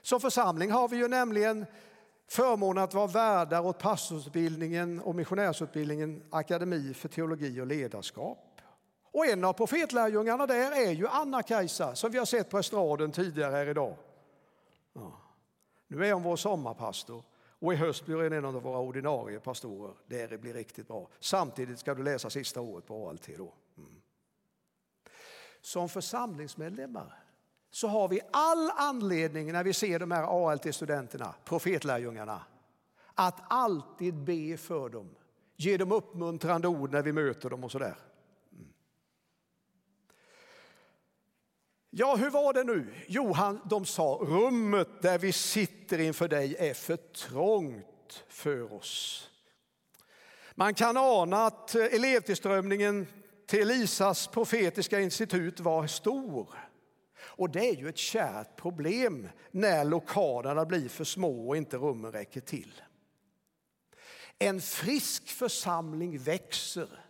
Som 0.02 0.20
församling 0.20 0.72
har 0.72 0.88
vi 0.88 0.98
ju 0.98 1.08
nämligen 1.08 1.66
förmånen 2.28 2.84
att 2.84 2.94
vara 2.94 3.08
värdar 3.08 3.66
åt 3.66 3.80
pastorsutbildningen 3.80 5.02
och 5.02 5.16
missionärsutbildningen 5.16 6.24
Akademi 6.30 6.94
för 6.94 7.10
teologi 7.10 7.62
och 7.62 7.68
ledarskap. 7.68 8.62
Och 9.12 9.26
en 9.26 9.44
av 9.44 9.54
profetlärjungarna 9.54 10.48
där 10.48 10.88
är 10.88 10.92
ju 10.92 11.08
Anna-Kajsa 11.08 11.96
som 11.96 12.12
vi 12.12 12.18
har 12.18 12.26
sett 12.26 12.50
på 12.50 12.60
estraden 12.60 13.12
tidigare 13.12 13.52
här 13.52 13.70
idag. 13.70 13.96
Nu 15.92 16.06
är 16.06 16.14
hon 16.14 16.24
vår 16.24 16.36
sommarpastor 16.36 17.24
och 17.60 17.74
i 17.74 17.76
höst 17.76 18.06
blir 18.06 18.16
hon 18.16 18.34
en 18.34 18.46
av 18.46 18.54
våra 18.54 18.80
ordinarie 18.80 19.40
pastorer. 19.40 19.94
Det 20.08 20.42
blir 20.42 20.54
riktigt 20.54 20.88
bra. 20.88 21.10
Samtidigt 21.20 21.80
ska 21.80 21.94
du 21.96 22.04
läsa 22.04 22.30
sista 22.30 22.62
året 22.62 22.86
på 22.86 23.10
ALT 23.10 23.30
då. 23.38 23.54
Mm. 23.78 24.02
Som 25.62 25.90
församlingsmedlemmar 25.90 27.24
så 27.72 27.88
har 27.88 28.08
vi 28.08 28.22
all 28.32 28.72
anledning 28.72 29.52
när 29.52 29.64
vi 29.64 29.74
ser 29.74 30.00
de 30.00 30.12
här 30.12 30.24
ALT-studenterna, 30.24 31.36
profetlärjungarna, 31.46 32.42
att 33.14 33.42
alltid 33.48 34.14
be 34.14 34.58
för 34.58 34.90
dem. 34.90 35.16
Ge 35.56 35.78
dem 35.78 35.92
uppmuntrande 35.92 36.68
ord 36.68 36.92
när 36.92 37.02
vi 37.02 37.12
möter 37.12 37.50
dem 37.50 37.64
och 37.64 37.72
sådär. 37.72 37.98
Mm. 38.52 38.74
Ja, 42.00 42.16
hur 42.16 42.30
var 42.30 42.54
det 42.54 42.64
nu? 42.64 42.94
Jo, 43.08 43.34
han, 43.34 43.62
de 43.66 43.86
sa 43.86 44.20
rummet 44.22 45.02
där 45.02 45.18
vi 45.18 45.32
sitter 45.32 46.00
inför 46.00 46.28
dig 46.28 46.56
är 46.60 46.74
för 46.74 46.98
trångt 46.98 48.24
för 48.28 48.74
oss. 48.74 49.28
Man 50.56 50.74
kan 50.74 50.98
ana 50.98 51.46
att 51.46 51.76
eh, 51.76 51.84
elevtillströmningen 51.84 53.08
till 53.48 53.62
Elisas 53.62 54.28
profetiska 54.28 55.00
institut 55.00 55.60
var 55.60 55.88
stor. 55.88 56.48
Och 57.20 57.50
det 57.50 57.70
är 57.70 57.76
ju 57.76 57.90
ett 57.90 57.98
kärt 57.98 58.56
problem 58.56 59.30
när 59.52 59.86
lokalerna 59.86 60.66
blir 60.66 60.90
för 60.90 61.04
små 61.04 61.48
och 61.48 61.58
inte 61.58 61.78
rummen 61.78 62.12
räcker 62.12 62.42
till. 62.42 62.82
En 64.38 64.62
frisk 64.62 65.28
församling 65.28 66.18
växer. 66.20 67.09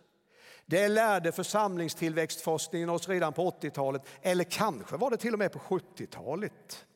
Det 0.70 0.88
lärde 0.88 1.32
församlingstillväxtforskningen 1.32 2.90
oss 2.90 3.08
redan 3.08 3.32
på 3.32 3.50
80-talet, 3.50 4.02
eller 4.22 4.44
kanske 4.44 4.96
var 4.96 5.10
det 5.10 5.16
till 5.16 5.32
och 5.32 5.38
med 5.38 5.52
på 5.52 5.58
70-talet. 5.58 6.86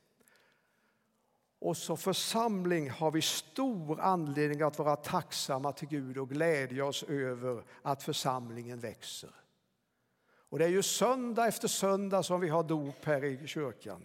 Och 1.60 1.76
som 1.76 1.96
församling 1.96 2.90
har 2.90 3.10
vi 3.10 3.22
stor 3.22 4.00
anledning 4.00 4.62
att 4.62 4.78
vara 4.78 4.96
tacksamma 4.96 5.72
till 5.72 5.88
Gud 5.88 6.18
och 6.18 6.28
glädja 6.28 6.84
oss 6.84 7.02
över 7.02 7.64
att 7.82 8.02
församlingen 8.02 8.80
växer. 8.80 9.30
Och 10.48 10.58
det 10.58 10.64
är 10.64 10.68
ju 10.68 10.82
söndag 10.82 11.46
efter 11.46 11.68
söndag 11.68 12.22
som 12.22 12.40
vi 12.40 12.48
har 12.48 12.62
dop 12.62 13.04
här 13.04 13.24
i 13.24 13.46
kyrkan. 13.46 14.04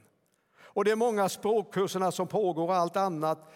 Och 0.57 0.85
de 0.85 0.95
många 0.95 1.29
språkkurserna 1.29 2.11
som 2.11 2.27
pågår 2.27 2.67
och 2.67 2.75
allt 2.75 2.97
annat 2.97 3.53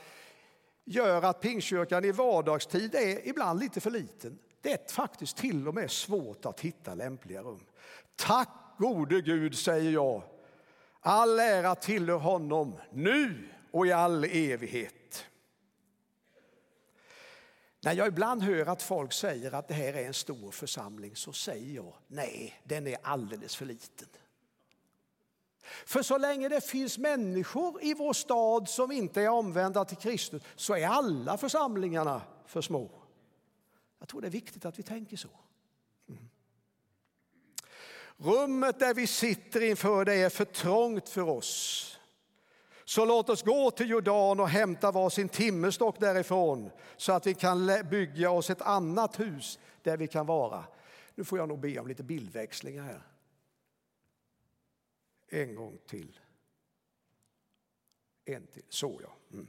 gör 0.85 1.21
att 1.21 1.41
Pingstkyrkan 1.41 2.05
i 2.05 2.11
vardagstid 2.11 2.95
är 2.95 3.27
ibland 3.27 3.59
lite 3.59 3.81
för 3.81 3.91
liten. 3.91 4.39
Det 4.63 4.71
är 4.71 4.93
faktiskt 4.93 5.37
till 5.37 5.67
och 5.67 5.73
med 5.73 5.91
svårt 5.91 6.45
att 6.45 6.59
hitta 6.59 6.93
lämpliga 6.93 7.41
rum. 7.41 7.65
Tack 8.15 8.49
gode 8.77 9.21
Gud, 9.21 9.57
säger 9.57 9.91
jag. 9.91 10.21
All 10.99 11.39
ära 11.39 11.75
tillhör 11.75 12.17
honom, 12.17 12.75
nu 12.91 13.49
och 13.71 13.87
i 13.87 13.91
all 13.91 14.23
evighet. 14.23 15.25
När 17.81 17.93
jag 17.93 18.07
ibland 18.07 18.43
hör 18.43 18.65
att 18.65 18.81
folk 18.81 19.13
säger 19.13 19.55
att 19.55 19.67
det 19.67 19.73
här 19.73 19.93
är 19.93 20.07
en 20.07 20.13
stor 20.13 20.51
församling 20.51 21.15
så 21.15 21.33
säger 21.33 21.75
jag 21.75 21.93
nej, 22.07 22.61
den 22.63 22.87
är 22.87 22.97
alldeles 23.03 23.55
för 23.55 23.65
liten. 23.65 24.07
För 25.85 26.01
så 26.01 26.17
länge 26.17 26.49
det 26.49 26.61
finns 26.61 26.97
människor 26.97 27.83
i 27.83 27.93
vår 27.93 28.13
stad 28.13 28.69
som 28.69 28.91
inte 28.91 29.21
är 29.21 29.29
omvända 29.29 29.85
till 29.85 29.97
Kristus 29.97 30.43
så 30.55 30.75
är 30.75 30.87
alla 30.87 31.37
församlingarna 31.37 32.21
för 32.45 32.61
små. 32.61 33.02
Jag 34.03 34.09
tror 34.09 34.21
det 34.21 34.27
är 34.27 34.31
viktigt 34.31 34.65
att 34.65 34.79
vi 34.79 34.83
tänker 34.83 35.17
så. 35.17 35.29
Mm. 36.09 36.29
Rummet 38.17 38.79
där 38.79 38.93
vi 38.93 39.07
sitter 39.07 39.61
inför 39.61 40.05
det 40.05 40.13
är 40.13 40.29
för 40.29 40.45
trångt 40.45 41.09
för 41.09 41.21
oss. 41.21 41.99
Så 42.85 43.05
låt 43.05 43.29
oss 43.29 43.43
gå 43.43 43.71
till 43.71 43.89
Jordan 43.89 44.39
och 44.39 44.49
hämta 44.49 44.91
varsin 44.91 45.29
timmerstock 45.29 45.99
därifrån 45.99 46.69
så 46.97 47.11
att 47.11 47.27
vi 47.27 47.33
kan 47.33 47.71
bygga 47.89 48.31
oss 48.31 48.49
ett 48.49 48.61
annat 48.61 49.19
hus 49.19 49.59
där 49.81 49.97
vi 49.97 50.07
kan 50.07 50.25
vara. 50.25 50.65
Nu 51.15 51.23
får 51.23 51.39
jag 51.39 51.47
nog 51.47 51.59
be 51.59 51.79
om 51.79 51.87
lite 51.87 52.03
bildväxlingar 52.03 52.83
här. 52.83 53.07
En 55.29 55.55
gång 55.55 55.77
till. 55.87 56.19
En 58.25 58.47
till. 58.47 58.65
Så 58.69 58.99
ja. 59.03 59.15
Mm. 59.33 59.47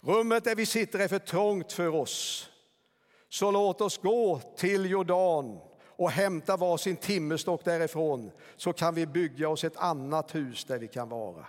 Rummet 0.00 0.44
där 0.44 0.54
vi 0.54 0.66
sitter 0.66 0.98
är 0.98 1.08
för 1.08 1.18
trångt 1.18 1.72
för 1.72 1.88
oss. 1.88 2.50
Så 3.34 3.50
låt 3.50 3.80
oss 3.80 3.98
gå 3.98 4.40
till 4.56 4.90
Jordan 4.90 5.58
och 5.86 6.10
hämta 6.10 6.56
varsin 6.56 6.96
timmerstock 6.96 7.64
därifrån 7.64 8.30
så 8.56 8.72
kan 8.72 8.94
vi 8.94 9.06
bygga 9.06 9.48
oss 9.48 9.64
ett 9.64 9.76
annat 9.76 10.34
hus 10.34 10.64
där 10.64 10.78
vi 10.78 10.88
kan 10.88 11.08
vara. 11.08 11.46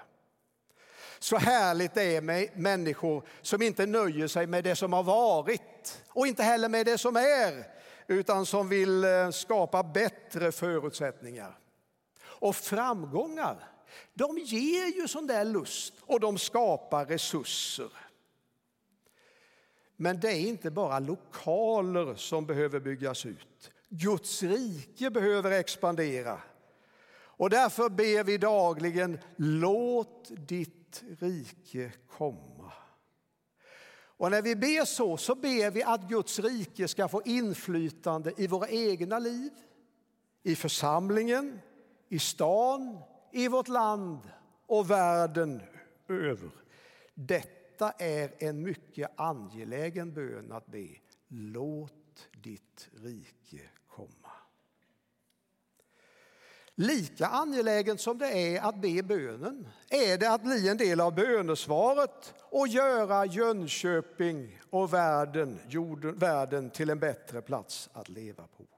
Så 1.19 1.37
härligt 1.37 1.93
det 1.93 2.15
är 2.15 2.21
med 2.21 2.49
människor 2.55 3.23
som 3.41 3.61
inte 3.61 3.85
nöjer 3.85 4.27
sig 4.27 4.47
med 4.47 4.63
det 4.63 4.75
som 4.75 4.93
har 4.93 5.03
varit 5.03 6.03
och 6.09 6.27
inte 6.27 6.43
heller 6.43 6.69
med 6.69 6.85
det 6.85 6.97
som 6.97 7.15
är, 7.15 7.67
utan 8.07 8.45
som 8.45 8.69
vill 8.69 9.03
eh, 9.03 9.29
skapa 9.29 9.83
bättre 9.83 10.51
förutsättningar. 10.51 11.57
Och 12.21 12.55
framgångar, 12.55 13.69
de 14.13 14.37
ger 14.37 15.01
ju 15.01 15.07
sån 15.07 15.27
där 15.27 15.45
lust 15.45 15.93
och 16.01 16.19
de 16.19 16.37
skapar 16.37 17.05
resurser. 17.05 18.04
Men 19.97 20.19
det 20.19 20.31
är 20.31 20.47
inte 20.47 20.71
bara 20.71 20.99
lokaler 20.99 22.15
som 22.15 22.45
behöver 22.45 22.79
byggas 22.79 23.25
ut. 23.25 23.71
Guds 23.89 24.43
rike 24.43 25.09
behöver 25.09 25.51
expandera. 25.51 26.41
Och 27.37 27.49
därför 27.49 27.89
ber 27.89 28.23
vi 28.23 28.37
dagligen, 28.37 29.19
låt 29.35 30.31
ditt 30.47 31.03
rike 31.19 31.91
komma. 32.09 32.71
Och 34.17 34.31
när 34.31 34.41
vi 34.41 34.55
ber 34.55 34.85
så, 34.85 35.17
så 35.17 35.35
ber 35.35 35.71
vi 35.71 35.83
att 35.83 36.09
Guds 36.09 36.39
rike 36.39 36.87
ska 36.87 37.07
få 37.07 37.21
inflytande 37.25 38.33
i 38.37 38.47
våra 38.47 38.69
egna 38.69 39.19
liv, 39.19 39.51
i 40.43 40.55
församlingen, 40.55 41.59
i 42.09 42.19
stan, 42.19 42.99
i 43.31 43.47
vårt 43.47 43.67
land 43.67 44.19
och 44.67 44.91
världen 44.91 45.61
över. 46.07 46.49
Detta 47.13 47.64
detta 47.77 47.91
är 47.91 48.31
en 48.39 48.63
mycket 48.63 49.11
angelägen 49.15 50.13
bön 50.13 50.51
att 50.51 50.67
be. 50.67 50.87
Låt 51.27 52.27
ditt 52.43 52.89
rike 52.93 53.61
komma. 53.87 54.31
Lika 56.75 57.27
angeläget 57.27 58.01
som 58.01 58.17
det 58.17 58.27
är 58.27 58.61
att 58.61 58.81
be 58.81 59.03
bönen 59.03 59.67
är 59.89 60.17
det 60.17 60.31
att 60.31 60.43
bli 60.43 60.69
en 60.69 60.77
del 60.77 61.01
av 61.01 61.15
bönesvaret 61.15 62.33
och 62.39 62.67
göra 62.67 63.25
Jönköping 63.25 64.59
och 64.69 64.93
världen, 64.93 65.59
jorden, 65.67 66.15
världen 66.15 66.69
till 66.69 66.89
en 66.89 66.99
bättre 66.99 67.41
plats 67.41 67.89
att 67.93 68.09
leva 68.09 68.43
på. 68.57 68.74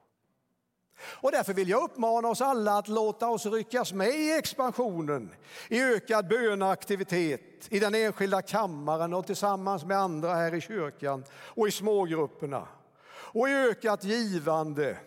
Och 1.09 1.31
därför 1.31 1.53
vill 1.53 1.69
jag 1.69 1.83
uppmana 1.83 2.27
oss 2.27 2.41
alla 2.41 2.77
att 2.77 2.87
låta 2.87 3.27
oss 3.27 3.45
ryckas 3.45 3.93
med 3.93 4.09
i 4.09 4.31
expansionen, 4.31 5.29
i 5.69 5.81
ökad 5.83 6.27
böneaktivitet, 6.27 7.67
i 7.69 7.79
den 7.79 7.95
enskilda 7.95 8.41
kammaren 8.41 9.13
och 9.13 9.25
tillsammans 9.27 9.85
med 9.85 9.97
andra 9.97 10.35
här 10.35 10.53
i 10.53 10.61
kyrkan 10.61 11.23
och 11.31 11.67
i 11.67 11.71
smågrupperna. 11.71 12.67
Och 13.09 13.49
i 13.49 13.53
ökat 13.53 14.03
givande 14.03 14.97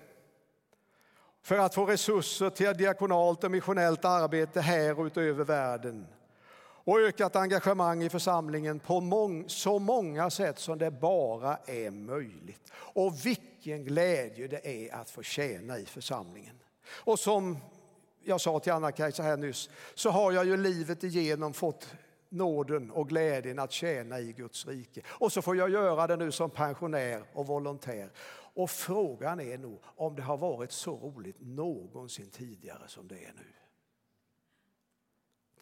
för 1.42 1.59
att 1.59 1.75
få 1.75 1.87
resurser 1.87 2.50
till 2.50 2.76
diakonalt 2.76 3.45
och 3.45 3.50
missionellt 3.50 4.04
arbete 4.04 4.61
här 4.61 4.99
och 4.99 5.04
utöver 5.04 5.45
världen. 5.45 6.07
Och 6.84 7.00
ökat 7.00 7.37
engagemang 7.37 8.02
i 8.02 8.08
församlingen 8.08 8.78
på 8.78 9.00
mång, 9.00 9.44
så 9.49 9.78
många 9.78 10.30
sätt 10.30 10.58
som 10.58 10.78
det 10.78 10.90
bara 10.90 11.56
är 11.66 11.90
möjligt. 11.90 12.72
Och 12.75 13.26
vilken 13.26 13.84
glädje 13.84 14.49
det 14.49 14.66
är 14.66 14.94
att 14.94 15.10
få 15.10 15.22
tjäna 15.22 15.78
i 15.78 15.87
församlingen. 15.87 16.58
Och 16.90 17.18
som 17.18 17.58
jag 18.25 18.40
sa 18.40 18.58
till 18.58 18.72
Anna-Kajsa 18.72 19.22
här 19.22 19.37
nyss, 19.37 19.70
så 19.94 20.10
har 20.10 20.32
jag 20.32 20.44
ju 20.44 20.56
livet 20.56 21.04
igenom 21.04 21.52
fått 21.52 21.88
nåden 22.28 22.90
och 22.90 23.08
glädjen 23.08 23.58
att 23.58 23.72
tjäna 23.72 24.20
i 24.20 24.32
Guds 24.32 24.66
rike. 24.66 25.02
Och 25.08 25.32
så 25.32 25.42
får 25.42 25.56
jag 25.56 25.70
göra 25.70 26.06
det 26.06 26.16
nu 26.16 26.32
som 26.32 26.50
pensionär 26.50 27.22
och 27.32 27.46
volontär. 27.46 28.10
Och 28.54 28.70
frågan 28.70 29.40
är 29.40 29.58
nog 29.58 29.80
om 29.84 30.16
det 30.16 30.22
har 30.22 30.37
varit 30.37 30.72
så 30.72 30.96
roligt 30.96 31.37
någonsin 31.40 32.30
tidigare 32.30 32.88
som 32.88 33.08
det 33.08 33.14
är 33.14 33.32
nu. 33.37 33.52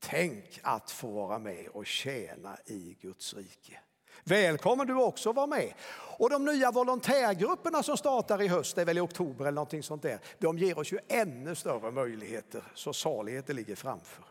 Tänk 0.00 0.60
att 0.62 0.90
få 0.90 1.10
vara 1.10 1.38
med 1.38 1.68
och 1.68 1.86
tjäna 1.86 2.58
i 2.66 2.96
Guds 3.00 3.34
rike. 3.34 3.80
Välkommen 4.24 4.86
du 4.86 4.94
också 4.94 5.30
att 5.30 5.36
vara 5.36 5.46
med. 5.46 5.74
Och 6.18 6.30
de 6.30 6.44
nya 6.44 6.70
volontärgrupperna 6.70 7.82
som 7.82 7.96
startar 7.96 8.42
i 8.42 8.48
höst, 8.48 8.76
det 8.76 8.80
är 8.80 8.86
väl 8.86 8.98
i 8.98 9.00
oktober 9.00 9.44
eller 9.44 9.52
någonting 9.52 9.82
sånt 9.82 10.02
där, 10.02 10.18
de 10.38 10.58
ger 10.58 10.78
oss 10.78 10.92
ju 10.92 10.98
ännu 11.08 11.54
större 11.54 11.90
möjligheter, 11.90 12.62
så 12.74 12.92
saligheter 12.92 13.54
ligger 13.54 13.76
framför. 13.76 14.24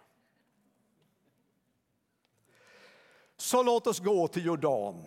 Så 3.37 3.63
låt 3.63 3.87
oss 3.87 3.99
gå 3.99 4.27
till 4.27 4.45
Jordan 4.45 5.03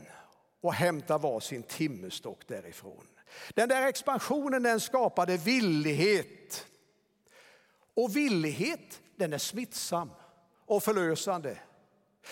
och 0.60 0.74
hämta 0.74 1.18
varsin 1.18 1.62
timmerstock 1.62 2.46
därifrån. 2.46 3.06
Den 3.54 3.68
där 3.68 3.86
expansionen 3.86 4.62
den 4.62 4.80
skapade 4.80 5.36
villighet. 5.36 6.66
Och 7.94 8.16
villighet 8.16 9.00
den 9.16 9.32
är 9.32 9.38
smittsam 9.38 10.10
och 10.70 10.82
förlösande. 10.82 11.58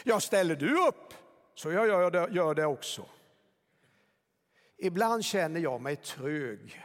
Ja, 0.05 0.21
ställer 0.21 0.57
du 0.57 0.87
upp 0.89 1.15
så 1.55 1.73
jag 1.73 1.87
gör 1.87 2.11
det, 2.11 2.29
gör 2.31 2.55
det 2.55 2.67
också. 2.67 3.07
Ibland 4.77 5.25
känner 5.25 5.61
jag 5.61 5.81
mig 5.81 5.97
trög. 5.97 6.85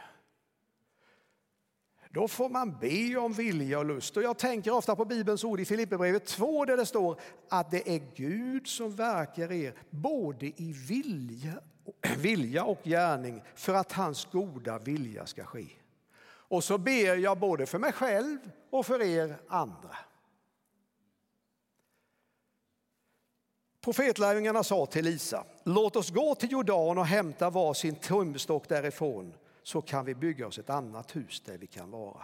Då 2.10 2.28
får 2.28 2.48
man 2.48 2.78
be 2.78 3.16
om 3.16 3.32
vilja 3.32 3.78
och 3.78 3.84
lust. 3.84 4.16
Och 4.16 4.22
jag 4.22 4.38
tänker 4.38 4.70
ofta 4.70 4.96
på 4.96 5.04
Bibelns 5.04 5.44
ord 5.44 5.60
i 5.60 5.64
Filipperbrevet 5.64 6.26
2 6.26 6.64
där 6.64 6.76
det 6.76 6.86
står 6.86 7.20
att 7.48 7.70
det 7.70 7.94
är 7.94 8.02
Gud 8.14 8.66
som 8.66 8.96
verkar 8.96 9.52
er 9.52 9.74
både 9.90 10.46
i 10.46 10.72
vilja, 10.88 11.60
vilja 12.18 12.64
och 12.64 12.80
gärning 12.84 13.42
för 13.54 13.74
att 13.74 13.92
hans 13.92 14.24
goda 14.24 14.78
vilja 14.78 15.26
ska 15.26 15.44
ske. 15.44 15.66
Och 16.26 16.64
så 16.64 16.78
ber 16.78 17.16
jag 17.16 17.38
både 17.38 17.66
för 17.66 17.78
mig 17.78 17.92
själv 17.92 18.38
och 18.70 18.86
för 18.86 19.02
er 19.02 19.36
andra. 19.48 19.96
Profetlärjungarna 23.84 24.64
sa 24.64 24.86
till 24.86 25.04
Lisa, 25.04 25.44
låt 25.64 25.96
oss 25.96 26.10
gå 26.10 26.34
till 26.34 26.52
Jordan 26.52 26.98
och 26.98 27.06
hämta 27.06 27.50
var 27.50 27.74
sin 27.74 27.96
tumstock 27.96 28.68
därifrån 28.68 29.34
så 29.62 29.82
kan 29.82 30.04
vi 30.04 30.14
bygga 30.14 30.46
oss 30.46 30.58
ett 30.58 30.70
annat 30.70 31.16
hus 31.16 31.42
där 31.46 31.58
vi 31.58 31.66
kan 31.66 31.90
vara. 31.90 32.22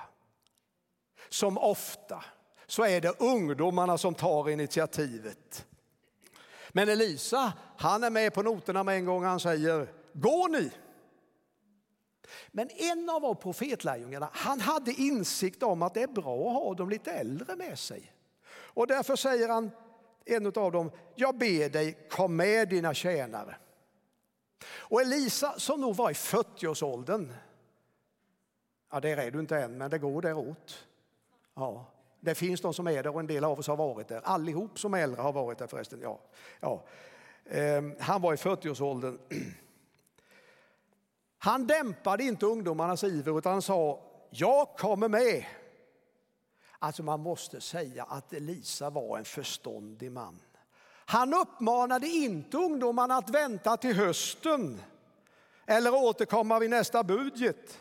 Som 1.28 1.58
ofta 1.58 2.24
så 2.66 2.84
är 2.84 3.00
det 3.00 3.20
ungdomarna 3.20 3.98
som 3.98 4.14
tar 4.14 4.50
initiativet. 4.50 5.66
Men 6.68 6.88
Elisa, 6.88 7.52
han 7.76 8.04
är 8.04 8.10
med 8.10 8.34
på 8.34 8.42
noterna 8.42 8.84
med 8.84 8.96
en 8.96 9.04
gång. 9.04 9.24
Han 9.24 9.40
säger, 9.40 9.92
gå 10.12 10.48
ni! 10.48 10.70
Men 12.48 12.68
en 12.70 13.10
av 13.10 13.34
profetlärjungarna, 13.34 14.28
han 14.32 14.60
hade 14.60 14.92
insikt 14.92 15.62
om 15.62 15.82
att 15.82 15.94
det 15.94 16.02
är 16.02 16.08
bra 16.08 16.48
att 16.48 16.54
ha 16.54 16.74
de 16.74 16.90
lite 16.90 17.12
äldre 17.12 17.56
med 17.56 17.78
sig. 17.78 18.12
Och 18.52 18.86
därför 18.86 19.16
säger 19.16 19.48
han, 19.48 19.70
en 20.24 20.46
av 20.46 20.72
dem, 20.72 20.90
jag 21.14 21.38
ber 21.38 21.68
dig, 21.68 22.08
kom 22.10 22.36
med 22.36 22.68
dina 22.68 22.94
tjänare. 22.94 23.56
Och 24.66 25.00
Elisa 25.00 25.58
som 25.58 25.80
nog 25.80 25.96
var 25.96 26.10
i 26.10 26.14
40-årsåldern, 26.14 27.32
ja 28.90 29.00
där 29.00 29.16
är 29.16 29.30
du 29.30 29.40
inte 29.40 29.58
än, 29.58 29.78
men 29.78 29.90
det 29.90 29.98
går 29.98 30.22
däråt. 30.22 30.86
Ja, 31.54 31.86
det 32.20 32.34
finns 32.34 32.60
de 32.60 32.74
som 32.74 32.86
är 32.86 33.02
där 33.02 33.14
och 33.14 33.20
en 33.20 33.26
del 33.26 33.44
av 33.44 33.58
oss 33.58 33.66
har 33.66 33.76
varit 33.76 34.08
där. 34.08 34.20
Allihop 34.24 34.78
som 34.78 34.94
är 34.94 35.02
äldre 35.02 35.22
har 35.22 35.32
varit 35.32 35.58
där 35.58 35.66
förresten. 35.66 36.00
Ja, 36.02 36.20
ja. 36.60 36.84
Ehm, 37.50 37.96
han 37.98 38.22
var 38.22 38.34
i 38.34 38.36
40-årsåldern. 38.36 39.18
Han 41.42 41.66
dämpade 41.66 42.24
inte 42.24 42.46
ungdomarnas 42.46 43.04
iver 43.04 43.38
utan 43.38 43.52
han 43.52 43.62
sa, 43.62 44.02
jag 44.30 44.68
kommer 44.76 45.08
med. 45.08 45.44
Alltså 46.82 47.02
man 47.02 47.20
måste 47.20 47.60
säga 47.60 48.04
att 48.04 48.32
Elisa 48.32 48.90
var 48.90 49.18
en 49.18 49.24
förståndig 49.24 50.12
man. 50.12 50.40
Han 51.04 51.34
uppmanade 51.34 52.06
inte 52.06 52.56
ungdomarna 52.56 53.16
att 53.16 53.30
vänta 53.30 53.76
till 53.76 53.96
hösten 53.96 54.80
eller 55.66 55.94
återkomma 55.94 56.58
vid 56.58 56.70
nästa 56.70 57.04
budget. 57.04 57.78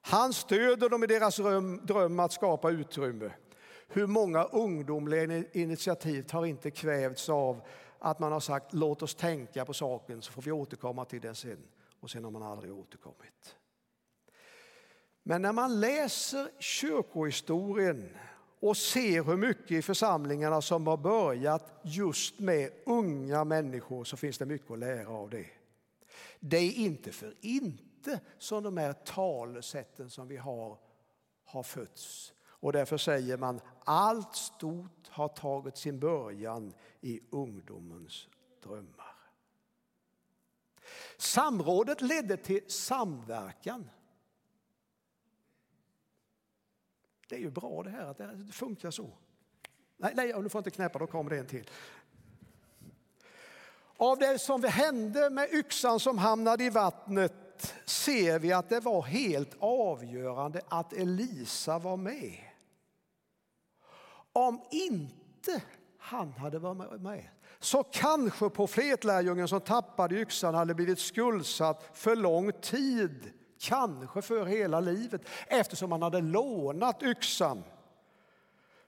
Han 0.00 0.32
stöder 0.32 0.88
dem 0.88 1.04
i 1.04 1.06
deras 1.06 1.36
dröm 1.82 2.20
att 2.20 2.32
skapa 2.32 2.70
utrymme. 2.70 3.30
Hur 3.88 4.06
många 4.06 4.44
ungdomliga 4.44 5.44
initiativ 5.52 6.32
har 6.32 6.46
inte 6.46 6.70
kvävts 6.70 7.28
av 7.28 7.60
att 7.98 8.18
man 8.18 8.32
har 8.32 8.40
sagt 8.40 8.72
låt 8.72 9.02
oss 9.02 9.14
tänka 9.14 9.64
på 9.64 9.74
saken 9.74 10.22
så 10.22 10.32
får 10.32 10.42
vi 10.42 10.52
återkomma 10.52 11.04
till 11.04 11.20
den 11.20 11.34
sen. 11.34 11.62
Och 12.00 12.10
sen 12.10 12.24
har 12.24 12.30
man 12.30 12.42
aldrig 12.42 12.72
återkommit. 12.72 13.56
Men 15.28 15.42
när 15.42 15.52
man 15.52 15.80
läser 15.80 16.50
kyrkohistorien 16.58 18.16
och 18.60 18.76
ser 18.76 19.24
hur 19.24 19.36
mycket 19.36 19.70
i 19.70 19.82
församlingarna 19.82 20.62
som 20.62 20.86
har 20.86 20.96
börjat 20.96 21.80
just 21.82 22.38
med 22.38 22.70
unga 22.86 23.44
människor 23.44 24.04
så 24.04 24.16
finns 24.16 24.38
det 24.38 24.46
mycket 24.46 24.70
att 24.70 24.78
lära 24.78 25.08
av 25.08 25.30
det. 25.30 25.46
Det 26.40 26.56
är 26.56 26.72
inte 26.72 27.12
för 27.12 27.34
inte 27.40 28.20
som 28.38 28.62
de 28.62 28.76
här 28.76 28.92
talesätten 28.92 30.10
som 30.10 30.28
vi 30.28 30.36
har 30.36 30.78
har 31.44 31.62
fötts. 31.62 32.32
Och 32.46 32.72
därför 32.72 32.96
säger 32.96 33.36
man 33.36 33.60
allt 33.84 34.36
stort 34.36 35.08
har 35.08 35.28
tagit 35.28 35.76
sin 35.76 36.00
början 36.00 36.74
i 37.00 37.20
ungdomens 37.30 38.28
drömmar. 38.62 39.16
Samrådet 41.16 42.00
ledde 42.00 42.36
till 42.36 42.70
samverkan. 42.70 43.90
Det 47.28 47.34
är 47.34 47.40
ju 47.40 47.50
bra 47.50 47.82
det 47.82 47.90
här 47.90 48.06
att 48.06 48.18
det 48.18 48.52
funkar 48.52 48.90
så. 48.90 49.10
Nej, 49.96 50.12
nej 50.16 50.32
du 50.42 50.48
får 50.48 50.58
inte 50.58 50.70
knäppa, 50.70 50.98
då 50.98 51.06
kommer 51.06 51.30
det 51.30 51.38
en 51.38 51.46
till. 51.46 51.70
Av 53.96 54.18
det 54.18 54.38
som 54.38 54.64
hände 54.64 55.30
med 55.30 55.48
yxan 55.52 56.00
som 56.00 56.18
hamnade 56.18 56.64
i 56.64 56.70
vattnet 56.70 57.74
ser 57.84 58.38
vi 58.38 58.52
att 58.52 58.68
det 58.68 58.80
var 58.80 59.02
helt 59.02 59.56
avgörande 59.58 60.60
att 60.68 60.92
Elisa 60.92 61.78
var 61.78 61.96
med. 61.96 62.38
Om 64.32 64.60
inte 64.70 65.62
han 65.98 66.32
hade 66.32 66.58
varit 66.58 67.00
med 67.00 67.28
så 67.60 67.82
kanske 67.82 68.50
profetlärjungen 68.50 69.48
som 69.48 69.60
tappade 69.60 70.14
yxan 70.14 70.54
hade 70.54 70.74
blivit 70.74 70.98
skuldsatt 70.98 71.90
för 71.92 72.16
lång 72.16 72.52
tid 72.52 73.32
kanske 73.58 74.22
för 74.22 74.46
hela 74.46 74.80
livet 74.80 75.22
eftersom 75.46 75.92
han 75.92 76.02
hade 76.02 76.20
lånat 76.20 77.02
yxan. 77.02 77.64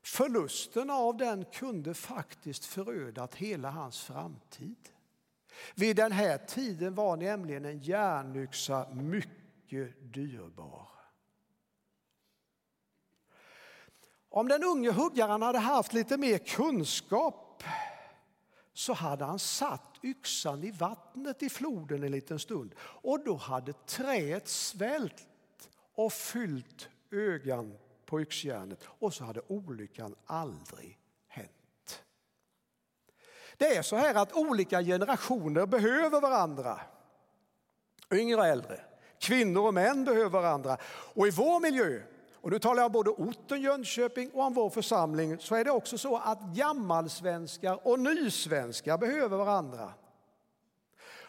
Förlusten 0.02 0.90
av 0.90 1.16
den 1.16 1.44
kunde 1.44 1.94
faktiskt 1.94 2.64
förödat 2.64 3.34
hela 3.34 3.70
hans 3.70 4.00
framtid. 4.00 4.88
Vid 5.74 5.96
den 5.96 6.12
här 6.12 6.38
tiden 6.38 6.94
var 6.94 7.16
nämligen 7.16 7.64
en 7.64 7.78
järnyxa 7.78 8.88
mycket 8.90 10.12
dyrbar. 10.14 10.88
Om 14.28 14.48
den 14.48 14.64
unge 14.64 14.90
huggaren 14.90 15.42
hade 15.42 15.58
haft 15.58 15.92
lite 15.92 16.16
mer 16.16 16.38
kunskap 16.38 17.64
så 18.72 18.92
hade 18.92 19.24
han 19.24 19.38
satt 19.38 19.89
yxan 20.02 20.64
i 20.64 20.70
vattnet 20.70 21.42
i 21.42 21.48
floden 21.48 22.02
en 22.02 22.12
liten 22.12 22.38
stund 22.38 22.74
och 22.80 23.24
då 23.24 23.34
hade 23.34 23.72
träet 23.72 24.48
svällt 24.48 25.26
och 25.94 26.12
fyllt 26.12 26.88
ögan 27.10 27.78
på 28.06 28.20
yxjärnet 28.20 28.84
och 28.86 29.14
så 29.14 29.24
hade 29.24 29.40
olyckan 29.46 30.14
aldrig 30.26 30.98
hänt. 31.26 32.02
Det 33.56 33.76
är 33.76 33.82
så 33.82 33.96
här 33.96 34.14
att 34.14 34.32
olika 34.32 34.82
generationer 34.82 35.66
behöver 35.66 36.20
varandra. 36.20 36.80
Yngre 38.12 38.36
och 38.36 38.46
äldre, 38.46 38.80
kvinnor 39.18 39.66
och 39.66 39.74
män 39.74 40.04
behöver 40.04 40.28
varandra. 40.28 40.76
Och 41.14 41.26
i 41.26 41.30
vår 41.30 41.60
miljö, 41.60 42.02
och 42.42 42.50
nu 42.50 42.58
talar 42.58 42.82
jag 42.82 42.92
både 42.92 43.10
orten 43.10 43.60
Jönköping 43.60 44.30
och 44.30 44.42
om 44.42 44.54
vår 44.54 44.70
församling, 44.70 45.38
så 45.38 45.54
är 45.54 45.64
det 45.64 45.70
också 45.70 45.98
så 45.98 46.16
att 46.16 46.42
gammalsvenskar 46.42 47.86
och 47.86 48.00
nysvenskar 48.00 48.98
behöver 48.98 49.36
varandra. 49.36 49.92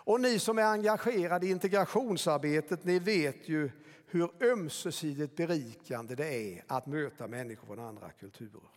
Och 0.03 0.21
ni 0.21 0.39
som 0.39 0.57
är 0.57 0.63
engagerade 0.63 1.45
i 1.45 1.51
integrationsarbetet, 1.51 2.83
ni 2.83 2.99
vet 2.99 3.49
ju 3.49 3.71
hur 4.05 4.51
ömsesidigt 4.51 5.35
berikande 5.35 6.15
det 6.15 6.33
är 6.33 6.63
att 6.67 6.85
möta 6.85 7.27
människor 7.27 7.67
från 7.67 7.79
andra 7.79 8.11
kulturer. 8.11 8.69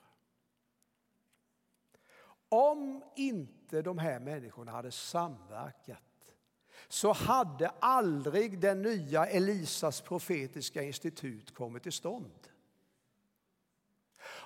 Om 2.48 3.02
inte 3.16 3.82
de 3.82 3.98
här 3.98 4.20
människorna 4.20 4.72
hade 4.72 4.90
samverkat 4.90 6.02
så 6.88 7.12
hade 7.12 7.70
aldrig 7.80 8.60
den 8.60 8.82
nya 8.82 9.26
Elisas 9.26 10.00
profetiska 10.00 10.82
institut 10.82 11.54
kommit 11.54 11.82
till 11.82 11.92
stånd. 11.92 12.48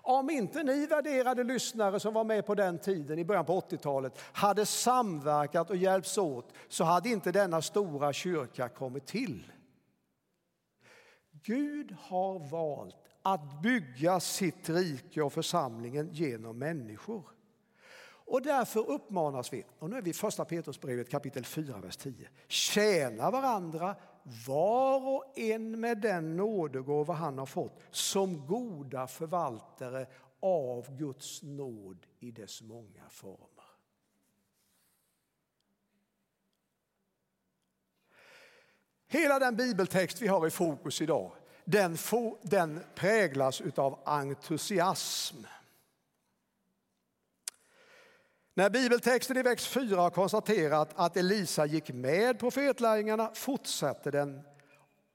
Om 0.03 0.31
inte 0.31 0.63
ni 0.63 0.87
värderade 0.87 1.45
lyssnare 1.45 2.01
som 2.01 2.15
var 2.15 2.25
med 2.25 2.47
på 2.47 2.55
den 2.55 2.79
tiden 2.79 3.19
i 3.19 3.25
början 3.25 3.45
på 3.45 3.61
80-talet 3.61 4.19
hade 4.33 4.67
samverkat 4.67 5.71
och 5.71 5.77
hjälpts 5.77 6.19
åt 6.19 6.53
så 6.69 6.85
hade 6.85 7.09
inte 7.09 7.33
denna 7.33 7.63
stora 7.63 8.13
kyrka 8.13 8.69
kommit 8.69 9.07
till. 9.07 9.53
Gud 11.31 11.97
har 12.01 12.39
valt 12.51 12.97
att 13.23 13.63
bygga 13.63 14.21
sitt 14.21 14.69
rike 14.69 15.23
och 15.23 15.33
församlingen 15.33 16.09
genom 16.13 16.59
människor. 16.59 17.38
Och 18.29 18.43
därför 18.43 18.91
uppmanas 18.91 19.53
vi, 19.53 19.65
och 19.79 19.91
nu 19.91 19.97
är 19.97 20.03
vi 20.03 20.11
i 20.11 20.15
första 20.15 20.45
Petrusbrevet 20.45 21.11
kapitel 21.11 21.45
4, 21.45 21.79
vers 21.79 21.97
10. 21.97 22.29
Tjäna 22.49 23.31
varandra 23.31 23.97
var 24.47 25.09
och 25.09 25.39
en 25.39 25.81
med 25.81 25.99
den 25.99 26.37
nådegåva 26.37 27.15
han 27.15 27.39
har 27.39 27.47
fått 27.47 27.83
som 27.91 28.47
goda 28.47 29.07
förvaltare 29.07 30.07
av 30.41 30.97
Guds 30.97 31.43
nåd 31.43 32.07
i 32.21 32.31
dess 32.31 32.63
många 32.63 33.09
former. 33.11 33.65
Hela 39.07 39.39
den 39.39 39.57
bibeltext 39.57 40.23
vi 40.23 40.27
har 40.27 40.47
i 40.47 40.51
fokus 40.51 41.03
idag, 41.03 41.33
den, 41.65 41.97
den 42.43 42.81
präglas 42.95 43.63
av 43.77 43.99
entusiasm. 44.05 45.45
När 48.59 48.71
bibeltexten 48.71 49.37
i 49.37 49.43
växt 49.43 49.67
4 49.67 50.01
har 50.01 50.11
konstaterat 50.11 50.91
att 50.95 51.17
Elisa 51.17 51.67
gick 51.67 51.93
med 51.93 52.39
profetlärjungarna 52.39 53.31
fortsätter 53.35 54.13
den 54.13 54.41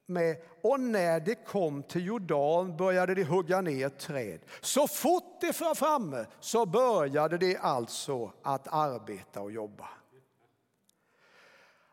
med 0.06 0.38
och 0.62 0.80
när 0.80 1.20
de 1.20 1.36
kom 1.36 1.84
till 1.84 2.06
Jordan 2.06 2.78
började 2.78 3.16
de 3.16 3.24
hugga 3.24 3.62
ner 3.62 3.90
träd. 3.90 4.40
Så 4.62 4.88
fort 4.88 5.42
de 5.42 5.48
var 5.60 5.76
framme 5.76 6.26
så 6.40 6.66
började 6.66 7.38
de 7.38 7.58
alltså 7.58 8.32
att 8.42 8.68
arbeta 8.68 9.42
och 9.42 9.52
jobba. 9.52 9.90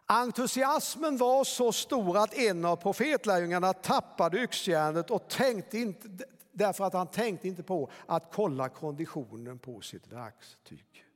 Entusiasmen 0.06 1.16
var 1.16 1.44
så 1.44 1.72
stor 1.72 2.18
att 2.18 2.34
en 2.34 2.64
av 2.64 2.76
profetlärjungarna 2.76 3.72
tappade 3.72 4.38
yxjärnet 4.38 5.10
och 5.10 5.28
tänkte 5.28 5.78
inte, 5.78 6.08
därför 6.52 6.84
att 6.84 6.94
han 6.94 7.06
tänkte 7.06 7.48
inte 7.48 7.62
på 7.62 7.90
att 8.06 8.32
kolla 8.32 8.68
konditionen 8.68 9.58
på 9.58 9.80
sitt 9.80 10.06
verktyg. 10.06 11.06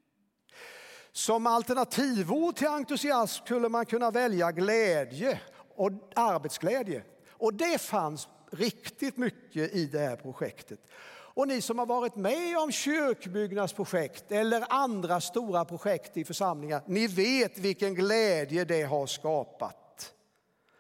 Som 1.17 1.47
alternativord 1.47 2.57
till 2.57 2.67
entusiasm 2.67 3.45
skulle 3.45 3.69
man 3.69 3.87
kunna 3.87 4.11
välja 4.11 4.53
glädje 4.53 5.41
och 5.75 5.91
arbetsglädje. 6.15 7.03
Och 7.31 7.55
det 7.55 7.81
fanns 7.81 8.29
riktigt 8.51 9.17
mycket 9.17 9.75
i 9.75 9.87
det 9.87 9.99
här 9.99 10.17
projektet. 10.17 10.81
Och 11.07 11.49
ni 11.49 11.61
som 11.61 11.79
har 11.79 11.87
varit 11.87 12.17
med 12.17 12.59
om 12.59 12.73
kyrkbyggnadsprojekt 12.73 14.33
eller 14.33 14.65
andra 14.69 15.21
stora 15.21 15.65
projekt 15.65 16.17
i 16.17 16.25
församlingar, 16.25 16.83
ni 16.87 17.07
vet 17.07 17.59
vilken 17.59 17.95
glädje 17.95 18.65
det 18.65 18.83
har 18.83 19.07
skapat. 19.07 20.15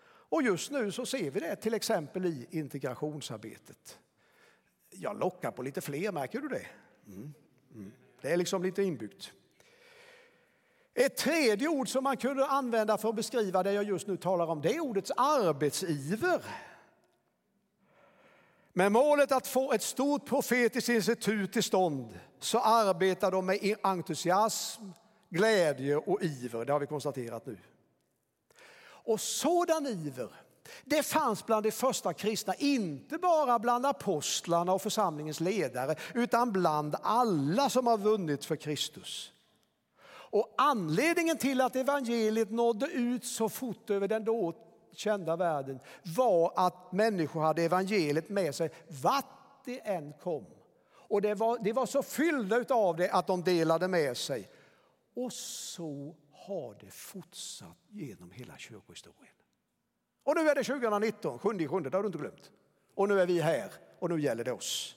Och 0.06 0.42
just 0.42 0.70
nu 0.70 0.92
så 0.92 1.06
ser 1.06 1.30
vi 1.30 1.40
det 1.40 1.56
till 1.56 1.74
exempel 1.74 2.26
i 2.26 2.46
integrationsarbetet. 2.50 3.98
Jag 4.90 5.18
lockar 5.18 5.50
på 5.50 5.62
lite 5.62 5.80
fler, 5.80 6.12
märker 6.12 6.40
du 6.40 6.48
det? 6.48 6.66
Mm. 7.06 7.34
Mm. 7.74 7.92
Det 8.20 8.32
är 8.32 8.36
liksom 8.36 8.62
lite 8.62 8.82
inbyggt. 8.82 9.32
Ett 10.94 11.16
tredje 11.16 11.68
ord 11.68 11.88
som 11.88 12.04
man 12.04 12.16
kunde 12.16 12.46
använda 12.46 12.98
för 12.98 13.08
att 13.08 13.14
beskriva 13.14 13.62
det 13.62 13.72
jag 13.72 13.84
just 13.84 14.06
nu 14.06 14.16
talar 14.16 14.46
om, 14.46 14.60
det 14.60 14.74
är 14.74 14.80
ordets 14.80 15.12
arbetsiver. 15.16 16.44
Med 18.72 18.92
målet 18.92 19.32
att 19.32 19.46
få 19.46 19.72
ett 19.72 19.82
stort 19.82 20.26
profetiskt 20.26 20.88
institut 20.88 21.52
till 21.52 21.62
stånd 21.62 22.18
så 22.40 22.58
arbetar 22.58 23.30
de 23.30 23.46
med 23.46 23.76
entusiasm, 23.82 24.82
glädje 25.30 25.96
och 25.96 26.22
iver. 26.22 26.64
Det 26.64 26.72
har 26.72 26.80
vi 26.80 26.86
konstaterat 26.86 27.46
nu. 27.46 27.58
Och 28.86 29.20
sådan 29.20 29.86
iver, 29.86 30.28
det 30.84 31.02
fanns 31.02 31.46
bland 31.46 31.62
de 31.66 31.70
första 31.70 32.12
kristna, 32.12 32.54
inte 32.54 33.18
bara 33.18 33.58
bland 33.58 33.86
apostlarna 33.86 34.72
och 34.72 34.82
församlingens 34.82 35.40
ledare, 35.40 35.96
utan 36.14 36.52
bland 36.52 36.96
alla 37.02 37.70
som 37.70 37.86
har 37.86 37.98
vunnit 37.98 38.44
för 38.44 38.56
Kristus. 38.56 39.32
Och 40.34 40.54
anledningen 40.56 41.38
till 41.38 41.60
att 41.60 41.76
evangeliet 41.76 42.50
nådde 42.50 42.86
ut 42.86 43.24
så 43.24 43.48
fort 43.48 43.90
över 43.90 44.08
den 44.08 44.24
då 44.24 44.54
kända 44.92 45.36
världen 45.36 45.80
var 46.16 46.52
att 46.56 46.92
människor 46.92 47.40
hade 47.40 47.62
evangeliet 47.62 48.28
med 48.28 48.54
sig 48.54 48.70
vart 49.02 49.64
det 49.64 49.80
än 49.80 50.12
kom. 50.22 50.46
Och 50.92 51.22
det 51.22 51.34
var, 51.34 51.58
de 51.58 51.72
var 51.72 51.86
så 51.86 52.02
fyllda 52.02 52.64
av 52.68 52.96
det 52.96 53.10
att 53.10 53.26
de 53.26 53.42
delade 53.42 53.88
med 53.88 54.16
sig. 54.16 54.48
Och 55.16 55.32
så 55.32 56.14
har 56.32 56.76
det 56.80 56.90
fortsatt 56.90 57.78
genom 57.88 58.30
hela 58.30 58.58
kyrkohistorien. 58.58 59.34
Och 60.24 60.36
nu 60.36 60.48
är 60.48 60.54
det 60.54 60.64
2019, 60.64 61.38
7 61.38 61.68
7, 61.68 61.80
det 61.80 61.96
har 61.96 62.02
du 62.02 62.06
inte 62.06 62.18
glömt. 62.18 62.50
Och 62.94 63.08
nu 63.08 63.20
är 63.20 63.26
vi 63.26 63.40
här 63.40 63.72
och 63.98 64.10
nu 64.10 64.20
gäller 64.20 64.44
det 64.44 64.52
oss. 64.52 64.96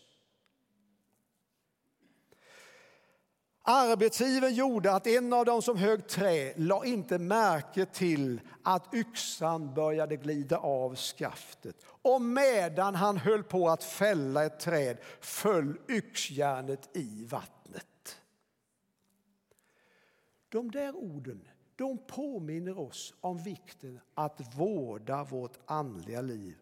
Arbetsgivaren 3.70 4.54
gjorde 4.56 4.92
att 4.92 5.08
en 5.08 5.34
av 5.34 5.46
dem 5.46 5.62
som 5.62 5.78
högg 5.78 6.08
trä 6.08 6.54
la 6.58 6.86
inte 6.86 7.18
märke 7.18 7.86
till 7.86 8.42
att 8.64 8.94
yxan 8.94 9.74
började 9.74 10.16
glida 10.16 10.58
av 10.58 10.96
skaftet. 10.96 11.76
Och 11.86 12.22
medan 12.22 12.96
han 12.96 13.18
höll 13.18 13.44
på 13.44 13.70
att 13.70 13.84
fälla 13.84 14.46
ett 14.46 14.60
träd 14.60 14.98
föll 15.20 15.78
yxjärnet 15.90 16.98
i 16.98 17.26
vattnet. 17.26 18.22
De 20.50 20.72
där 20.72 20.96
orden 20.96 21.48
de 21.76 21.98
påminner 21.98 22.80
oss 22.80 23.14
om 23.22 23.38
vikten 23.38 24.00
att 24.14 24.56
vårda 24.56 25.24
vårt 25.24 25.58
andliga 25.66 26.22
liv 26.22 26.58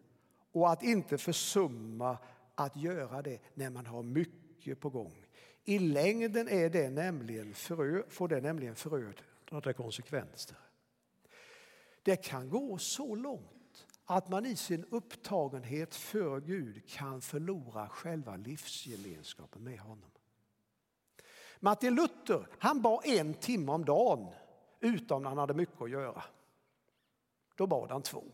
och 0.52 0.70
att 0.70 0.82
inte 0.82 1.18
försumma 1.18 2.18
att 2.54 2.76
göra 2.76 3.22
det 3.22 3.38
när 3.54 3.70
man 3.70 3.86
har 3.86 4.02
mycket 4.02 4.80
på 4.80 4.90
gång. 4.90 5.26
I 5.68 5.78
längden 5.78 6.48
är 6.48 6.70
det 6.70 6.90
nämligen 6.90 7.54
förö, 7.54 8.02
får 8.08 8.28
det 8.28 8.40
nämligen 8.40 8.74
förödande 8.74 9.72
konsekvenser. 9.76 10.56
Det 12.02 12.16
kan 12.16 12.50
gå 12.50 12.78
så 12.78 13.14
långt 13.14 13.86
att 14.04 14.28
man 14.28 14.46
i 14.46 14.56
sin 14.56 14.84
upptagenhet 14.84 15.94
för 15.94 16.40
Gud 16.40 16.88
kan 16.88 17.20
förlora 17.20 17.88
själva 17.88 18.36
livsgemenskapen 18.36 19.64
med 19.64 19.78
honom. 19.78 20.10
Martin 21.60 21.94
Luther 21.94 22.48
han 22.58 22.82
bad 22.82 23.06
en 23.06 23.34
timme 23.34 23.72
om 23.72 23.84
dagen 23.84 24.34
utom 24.80 25.22
när 25.22 25.28
han 25.28 25.38
hade 25.38 25.54
mycket 25.54 25.82
att 25.82 25.90
göra. 25.90 26.24
Då 27.54 27.66
bad 27.66 27.90
han 27.90 28.02
två. 28.02 28.24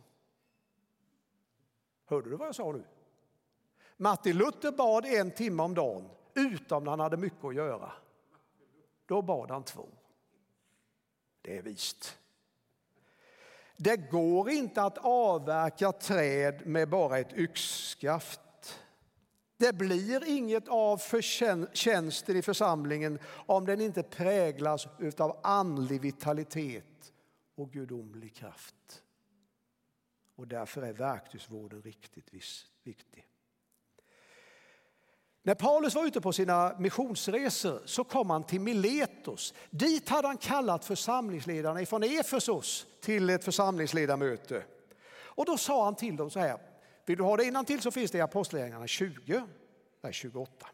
Hörde 2.05 2.31
du 2.31 2.37
vad 2.37 2.49
jag 2.49 2.55
sa 2.55 2.73
nu? 2.73 2.85
Martin 3.97 4.39
Luther 4.39 4.73
bad 4.73 5.07
en 5.07 5.31
timme 5.31 5.63
om 5.63 5.75
dagen 5.75 6.09
utom 6.35 6.85
när 6.85 6.91
han 6.91 7.01
hade 7.01 7.17
mycket 7.17 7.45
att 7.45 7.55
göra. 7.55 7.93
Då 9.07 9.23
bad 9.23 9.51
han 9.51 9.65
två. 9.65 9.89
Det 11.43 11.57
är 11.57 11.63
vist. 11.63 12.19
Det 13.77 13.97
går 13.97 14.51
inte 14.51 14.83
att 14.83 14.99
avverka 14.99 15.93
träd 15.93 16.67
med 16.67 16.89
bara 16.89 17.19
ett 17.19 17.33
yxskaft. 17.33 18.41
Det 19.57 19.73
blir 19.73 20.29
inget 20.29 20.69
av 20.69 21.01
tjänsten 21.73 22.37
i 22.37 22.43
församlingen 22.43 23.19
om 23.47 23.67
den 23.67 23.81
inte 23.81 24.03
präglas 24.03 24.87
av 25.19 25.41
andlig 25.43 26.01
vitalitet 26.01 27.13
och 27.55 27.73
gudomlig 27.73 28.37
kraft. 28.37 29.03
Och 30.37 30.49
därför 30.49 30.83
är 30.83 30.93
verktygsvården 30.93 31.83
riktigt 31.83 32.35
viktig. 32.83 33.27
När 35.45 35.55
Paulus 35.55 35.95
var 35.95 36.07
ute 36.07 36.21
på 36.21 36.33
sina 36.33 36.75
missionsresor 36.79 37.83
så 37.85 38.05
kom 38.05 38.31
han 38.31 38.45
till 38.45 38.61
Miletos. 38.61 39.55
Dit 39.71 40.09
hade 40.09 40.29
han 40.29 40.37
kallat 40.37 40.85
församlingsledarna 40.85 41.87
från 41.87 42.03
Efesos 42.03 42.87
till 43.01 43.31
ett 43.31 43.45
församlingsledarmöte. 43.45 44.65
Och 45.35 45.47
då 45.47 45.57
sa 45.57 45.85
han 45.85 45.95
till 45.95 46.17
dem 46.17 46.31
så 46.31 46.41
här, 46.41 46.59
vill 47.07 47.19
du 47.19 47.25
ha 47.25 47.37
det 47.37 47.65
till 47.65 47.81
så 47.81 47.91
finns 47.91 48.11
det 48.11 48.19
i 48.19 48.21
Apostlagärningarna 48.21 48.87
20, 48.87 49.43
nej 50.03 50.13
28. 50.13 50.67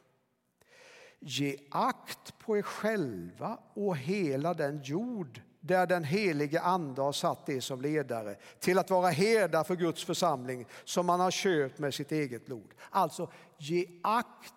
Ge 1.20 1.56
akt 1.70 2.38
på 2.38 2.58
er 2.58 2.62
själva 2.62 3.58
och 3.74 3.96
hela 3.96 4.54
den 4.54 4.82
jord 4.82 5.40
där 5.60 5.86
den 5.86 6.04
helige 6.04 6.60
ande 6.60 7.02
har 7.02 7.12
satt 7.12 7.48
er 7.48 7.60
som 7.60 7.80
ledare 7.80 8.36
till 8.58 8.78
att 8.78 8.90
vara 8.90 9.08
herdar 9.08 9.64
för 9.64 9.76
Guds 9.76 10.04
församling 10.04 10.66
som 10.84 11.06
man 11.06 11.20
har 11.20 11.30
köpt 11.30 11.78
med 11.78 11.94
sitt 11.94 12.12
eget 12.12 12.46
blod. 12.46 12.74
Alltså, 12.90 13.30
ge 13.58 13.86
akt 14.02 14.54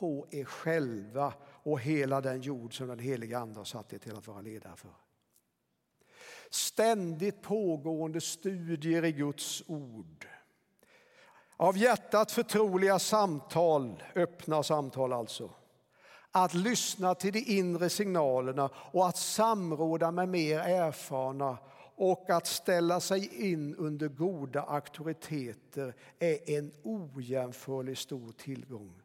på 0.00 0.26
er 0.30 0.44
själva 0.44 1.32
och 1.62 1.80
hela 1.80 2.20
den 2.20 2.40
jord 2.40 2.76
som 2.76 2.88
den 2.88 2.98
helige 2.98 3.38
ande 3.38 3.60
har 3.60 3.64
satt 3.64 3.92
er 3.92 3.98
till 3.98 4.16
att 4.16 4.26
vara 4.26 4.40
ledare 4.40 4.76
för. 4.76 4.90
Ständigt 6.50 7.42
pågående 7.42 8.20
studier 8.20 9.04
i 9.04 9.12
Guds 9.12 9.62
ord. 9.66 10.26
Av 11.56 11.76
hjärtat 11.76 12.32
förtroliga 12.32 12.98
samtal, 12.98 14.02
öppna 14.14 14.62
samtal 14.62 15.12
alltså 15.12 15.50
att 16.30 16.54
lyssna 16.54 17.14
till 17.14 17.32
de 17.32 17.38
inre 17.38 17.88
signalerna 17.88 18.70
och 18.74 19.08
att 19.08 19.16
samråda 19.16 20.10
med 20.10 20.28
mer 20.28 20.58
erfarna 20.58 21.58
och 21.96 22.30
att 22.30 22.46
ställa 22.46 23.00
sig 23.00 23.50
in 23.52 23.74
under 23.74 24.08
goda 24.08 24.62
auktoriteter 24.62 25.94
är 26.18 26.50
en 26.50 26.72
ojämförlig 26.82 27.98
stor 27.98 28.32
tillgång 28.32 28.99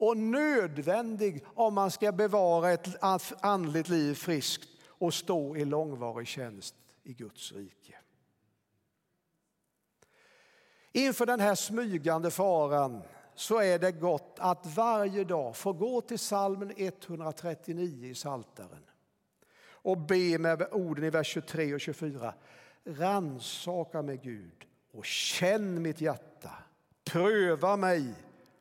och 0.00 0.16
nödvändig 0.16 1.44
om 1.54 1.74
man 1.74 1.90
ska 1.90 2.12
bevara 2.12 2.70
ett 2.70 3.04
andligt 3.40 3.88
liv 3.88 4.14
friskt 4.14 4.68
och 4.86 5.14
stå 5.14 5.56
i 5.56 5.64
långvarig 5.64 6.26
tjänst 6.26 6.74
i 7.02 7.12
Guds 7.12 7.52
rike. 7.52 7.94
Inför 10.92 11.26
den 11.26 11.40
här 11.40 11.54
smygande 11.54 12.30
faran 12.30 13.02
så 13.34 13.58
är 13.60 13.78
det 13.78 13.92
gott 13.92 14.36
att 14.38 14.66
varje 14.76 15.24
dag 15.24 15.56
få 15.56 15.72
gå 15.72 16.00
till 16.00 16.18
salmen 16.18 16.72
139 16.76 18.06
i 18.10 18.14
Saltaren 18.14 18.84
och 19.62 19.98
be 19.98 20.38
med 20.38 20.68
orden 20.72 21.04
i 21.04 21.10
vers 21.10 21.26
23 21.26 21.74
och 21.74 21.80
24. 21.80 22.34
Ransaka 22.84 24.02
mig 24.02 24.20
Gud 24.22 24.66
och 24.92 25.04
känn 25.04 25.82
mitt 25.82 26.00
hjärta. 26.00 26.50
Pröva 27.04 27.76
mig 27.76 28.14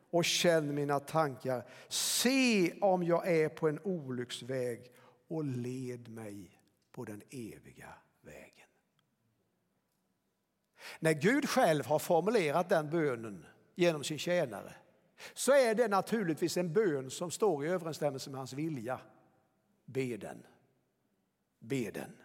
och 0.10 0.26
känn 0.26 0.76
mina 0.76 1.00
tankar. 1.00 1.66
Se 1.88 2.74
om 2.82 3.04
jag 3.04 3.28
är 3.28 3.50
på 3.50 3.68
en 3.68 3.80
olycksväg 3.84 4.92
och 5.28 5.44
led 5.44 6.08
mig 6.10 6.62
på 6.92 7.06
den 7.06 7.22
eviga 7.30 7.94
vägen. 8.22 8.68
När 11.00 11.14
Gud 11.14 11.50
själv 11.50 11.86
har 11.86 12.00
formulerat 12.00 12.70
den 12.70 12.90
bönen 12.90 13.46
genom 13.76 14.04
sin 14.04 14.20
tjänare 14.20 14.74
så 15.34 15.52
är 15.52 15.76
det 15.76 15.88
naturligtvis 15.88 16.58
en 16.58 16.74
bön 16.74 17.12
som 17.12 17.32
står 17.32 17.66
i 17.66 17.70
överensstämmelse 17.70 18.30
med 18.30 18.38
hans 18.38 18.54
vilja. 18.54 19.00
Be 19.86 20.18
den. 20.18 20.46
Be 21.60 21.92
den. 21.92 22.18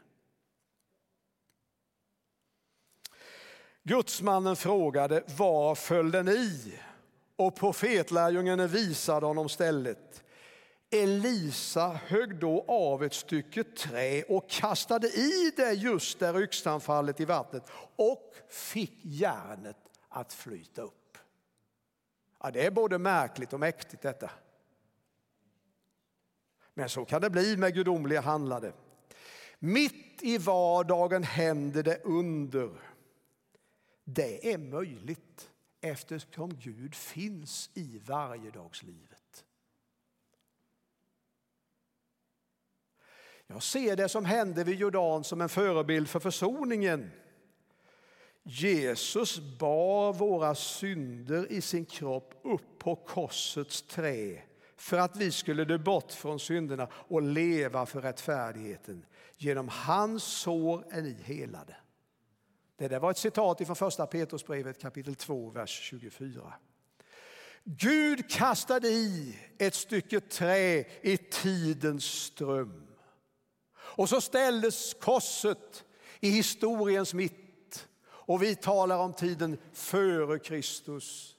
Gudsmannen 3.83 4.57
frågade 4.57 5.25
var 5.39 5.75
föll 5.75 6.11
den 6.11 6.29
i? 6.29 6.79
Och 7.37 7.57
profetlärjungen 7.57 8.69
visade 8.69 9.27
honom 9.27 9.49
stället. 9.49 10.25
Elisa 10.91 11.89
högg 12.07 12.37
då 12.39 12.65
av 12.69 13.05
ett 13.05 13.15
stycke 13.15 13.65
trä 13.65 14.23
och 14.23 14.51
kastade 14.51 15.07
i 15.09 15.53
det 15.57 15.73
just 15.73 16.19
där 16.19 16.43
yxan 16.43 16.81
fallit 16.81 17.21
i 17.21 17.25
vattnet 17.25 17.63
och 17.97 18.35
fick 18.49 19.01
järnet 19.03 19.77
att 20.09 20.33
flyta 20.33 20.83
upp. 20.83 21.19
Ja, 22.43 22.51
det 22.51 22.67
är 22.67 22.71
både 22.71 22.99
märkligt 22.99 23.53
och 23.53 23.61
mäktigt 23.61 24.03
detta. 24.03 24.31
Men 26.75 26.89
så 26.89 27.05
kan 27.05 27.21
det 27.21 27.31
bli 27.31 27.57
med 27.57 27.75
gudomliga 27.75 28.21
handlade. 28.21 28.73
Mitt 29.59 30.23
i 30.23 30.39
vardagen 30.39 31.23
händer 31.23 31.83
det 31.83 32.01
under. 32.05 32.71
Det 34.05 34.53
är 34.53 34.59
möjligt 34.59 35.51
eftersom 35.85 36.55
Gud 36.55 36.95
finns 36.95 37.71
i 37.75 37.99
varjedagslivet. 37.99 39.45
Jag 43.47 43.63
ser 43.63 43.97
det 43.97 44.09
som 44.09 44.25
hände 44.25 44.65
vid 44.65 44.79
Jordan 44.79 45.25
som 45.25 45.41
en 45.41 45.49
förebild 45.49 46.09
för 46.09 46.21
försoningen. 46.21 47.11
Jesus 48.43 49.39
bar 49.59 50.13
våra 50.13 50.55
synder 50.55 51.53
i 51.53 51.61
sin 51.61 51.85
kropp 51.85 52.35
upp 52.43 52.79
på 52.79 52.97
korsets 52.97 53.83
trä 53.83 54.43
för 54.77 54.99
att 54.99 55.17
vi 55.17 55.33
skulle 55.33 55.65
dö 55.65 55.79
bort 55.79 56.13
från 56.13 56.41
synderna 56.41 56.89
och 56.93 57.23
leva 57.23 57.87
för 57.87 58.01
rättfärdigheten. 58.01 59.07
Genom 59.37 59.69
hans 59.69 60.25
sår 60.25 60.85
är 60.91 61.03
ni 61.03 61.17
helade. 61.23 61.77
Det 62.85 62.89
där 62.89 62.99
var 62.99 63.11
ett 63.11 63.19
citat 63.19 63.67
från 63.67 63.77
första 63.77 64.07
Petrusbrevet 64.07 64.81
kapitel 64.81 65.15
2, 65.15 65.51
vers 65.51 65.81
24. 65.81 66.53
Gud 67.65 68.31
kastade 68.31 68.89
i 68.89 69.39
ett 69.59 69.75
stycke 69.75 70.21
trä 70.21 70.85
i 71.03 71.17
tidens 71.17 72.05
ström. 72.05 72.87
Och 73.77 74.09
så 74.09 74.21
ställdes 74.21 74.95
korset 74.95 75.85
i 76.21 76.31
historiens 76.31 77.15
mitt 77.15 77.89
och 78.07 78.43
vi 78.43 78.55
talar 78.55 78.99
om 78.99 79.13
tiden 79.13 79.59
före 79.73 80.39
Kristus 80.39 81.37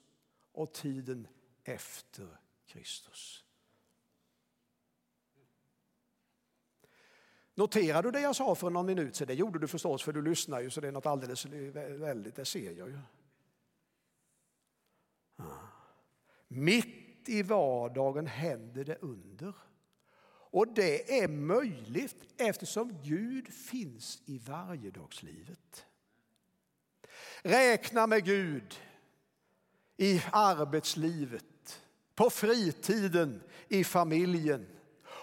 och 0.54 0.74
tiden 0.74 1.28
efter 1.64 2.28
Kristus. 2.68 3.45
Noterar 7.56 8.04
du 8.04 8.12
det 8.12 8.22
jag 8.22 8.36
sa 8.36 8.56
för 8.56 8.70
någon 8.70 8.86
minut 8.86 9.16
sedan? 9.16 9.28
Det 9.28 9.34
gjorde 9.34 9.60
du 9.60 9.68
förstås 9.68 10.04
för 10.04 10.14
du 10.14 10.22
lyssnar 10.22 10.62
ju 10.62 10.70
så 10.70 10.82
det 10.82 10.88
är 10.88 10.92
något 10.92 11.06
alldeles 11.06 11.46
väldigt, 11.46 12.36
det 12.36 12.46
ser 12.46 12.72
jag 12.72 12.90
ju. 12.90 13.00
Ah. 15.36 15.44
Mitt 16.48 17.30
i 17.30 17.44
vardagen 17.44 18.28
händer 18.28 18.84
det 18.84 18.98
under. 19.02 19.54
Och 20.56 20.68
det 20.68 21.20
är 21.20 21.28
möjligt 21.28 22.34
eftersom 22.38 23.02
Gud 23.04 23.54
finns 23.54 24.22
i 24.26 24.38
varjedagslivet. 24.38 25.86
Räkna 27.42 28.08
med 28.08 28.26
Gud 28.26 28.80
i 29.98 30.22
arbetslivet, 30.32 31.82
på 32.16 32.30
fritiden, 32.30 33.44
i 33.68 33.84
familjen. 33.84 34.75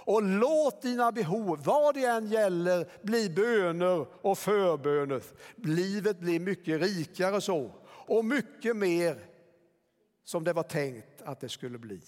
Och 0.04 0.22
låt 0.22 0.82
dina 0.82 1.12
behov, 1.12 1.62
vad 1.64 1.94
det 1.94 2.04
än 2.04 2.26
gäller, 2.26 2.88
bli 3.02 3.30
böner 3.30 4.06
och 4.26 4.38
förböner. 4.38 5.22
Livet 5.56 6.18
blir 6.18 6.40
mycket 6.40 6.80
rikare 6.80 7.40
så 7.40 7.70
och 7.84 8.24
mycket 8.24 8.76
mer 8.76 9.18
som 10.24 10.44
det 10.44 10.52
var 10.52 10.62
tänkt 10.62 11.22
att 11.22 11.40
det 11.40 11.48
skulle 11.48 11.78
bli. 11.78 12.00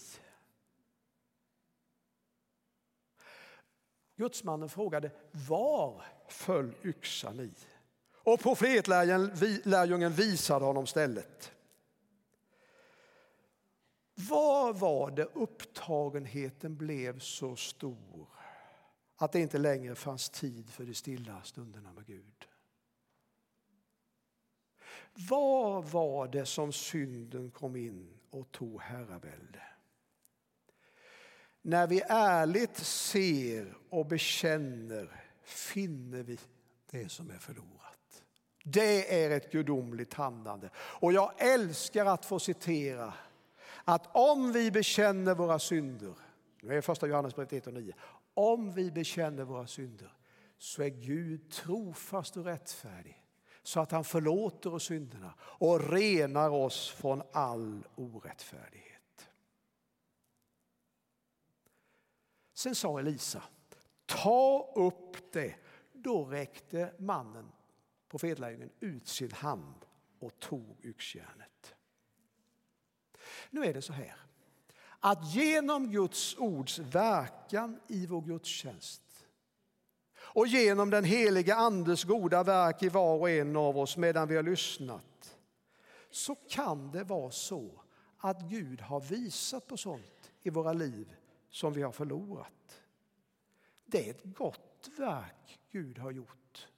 Gudsmannen 4.16 4.68
frågade 4.68 5.10
var 5.48 6.02
föll 6.28 6.74
yxan 6.84 7.40
i? 7.40 7.50
Och 8.12 8.40
profetlärjungen 8.40 10.12
visade 10.12 10.64
honom 10.64 10.86
stället. 10.86 11.52
Vad 14.14 14.78
var 14.78 15.10
det 15.10 15.24
upptagenheten 15.24 16.76
blev 16.76 17.18
så 17.18 17.56
stor 17.56 18.28
att 19.16 19.32
det 19.32 19.40
inte 19.40 19.58
längre 19.58 19.94
fanns 19.94 20.30
tid 20.30 20.70
för 20.70 20.84
de 20.84 20.94
stilla 20.94 21.42
stunderna 21.42 21.92
med 21.92 22.06
Gud? 22.06 22.48
Vad 25.14 25.84
var 25.84 26.28
det 26.28 26.46
som 26.46 26.72
synden 26.72 27.50
kom 27.50 27.76
in 27.76 28.18
och 28.30 28.52
tog 28.52 28.80
herravälde? 28.80 29.62
När 31.62 31.86
vi 31.86 32.02
ärligt 32.08 32.76
ser 32.76 33.76
och 33.90 34.06
bekänner 34.06 35.24
finner 35.42 36.22
vi 36.22 36.38
det 36.90 37.08
som 37.08 37.30
är 37.30 37.38
förlorat. 37.38 38.24
Det 38.64 39.24
är 39.24 39.30
ett 39.30 39.52
gudomligt 39.52 40.14
handlande. 40.14 40.70
Och 40.76 41.12
jag 41.12 41.32
älskar 41.38 42.06
att 42.06 42.24
få 42.24 42.38
citera 42.38 43.14
att 43.84 44.08
om 44.12 44.52
vi 44.52 44.70
bekänner 44.70 45.34
våra 45.34 45.58
synder, 45.58 46.14
nu 46.60 46.76
är 46.76 46.80
första 46.80 47.06
Johannesbrevet 47.06 47.52
1 47.52 47.66
och 47.66 47.74
9, 47.74 47.94
om 48.34 48.72
vi 48.72 48.90
bekänner 48.90 49.44
våra 49.44 49.66
synder 49.66 50.12
så 50.58 50.82
är 50.82 50.88
Gud 50.88 51.50
trofast 51.50 52.36
och 52.36 52.44
rättfärdig 52.44 53.24
så 53.62 53.80
att 53.80 53.90
han 53.90 54.04
förlåter 54.04 54.74
oss 54.74 54.84
synderna 54.84 55.34
och 55.40 55.90
renar 55.90 56.50
oss 56.50 56.90
från 56.90 57.22
all 57.32 57.86
orättfärdighet. 57.96 59.28
Sen 62.54 62.74
sa 62.74 62.98
Elisa, 62.98 63.42
ta 64.06 64.72
upp 64.74 65.32
det. 65.32 65.54
Då 65.92 66.24
räckte 66.24 66.92
mannen 66.98 67.52
på 68.08 68.18
fedlägen 68.18 68.70
ut 68.80 69.08
sin 69.08 69.32
hand 69.32 69.86
och 70.18 70.38
tog 70.38 70.76
yxjärnet. 70.84 71.73
Nu 73.50 73.64
är 73.64 73.74
det 73.74 73.82
så 73.82 73.92
här 73.92 74.16
att 75.00 75.34
genom 75.34 75.92
Guds 75.92 76.36
ords 76.38 76.78
verkan 76.78 77.80
i 77.88 78.06
vår 78.06 78.20
gudstjänst 78.20 79.02
och 80.16 80.46
genom 80.46 80.90
den 80.90 81.04
heliga 81.04 81.54
Andes 81.54 82.04
goda 82.04 82.42
verk 82.42 82.82
i 82.82 82.88
var 82.88 83.18
och 83.18 83.30
en 83.30 83.56
av 83.56 83.78
oss 83.78 83.96
medan 83.96 84.28
vi 84.28 84.36
har 84.36 84.42
lyssnat 84.42 85.38
så 86.10 86.34
kan 86.34 86.90
det 86.90 87.04
vara 87.04 87.30
så 87.30 87.70
att 88.18 88.40
Gud 88.40 88.80
har 88.80 89.00
visat 89.00 89.66
på 89.66 89.76
sånt 89.76 90.32
i 90.42 90.50
våra 90.50 90.72
liv 90.72 91.16
som 91.50 91.72
vi 91.72 91.82
har 91.82 91.92
förlorat. 91.92 92.82
Det 93.84 94.06
är 94.06 94.10
ett 94.10 94.24
gott 94.24 94.90
verk 94.98 95.60
Gud 95.70 95.98
har 95.98 96.10
gjort. 96.10 96.68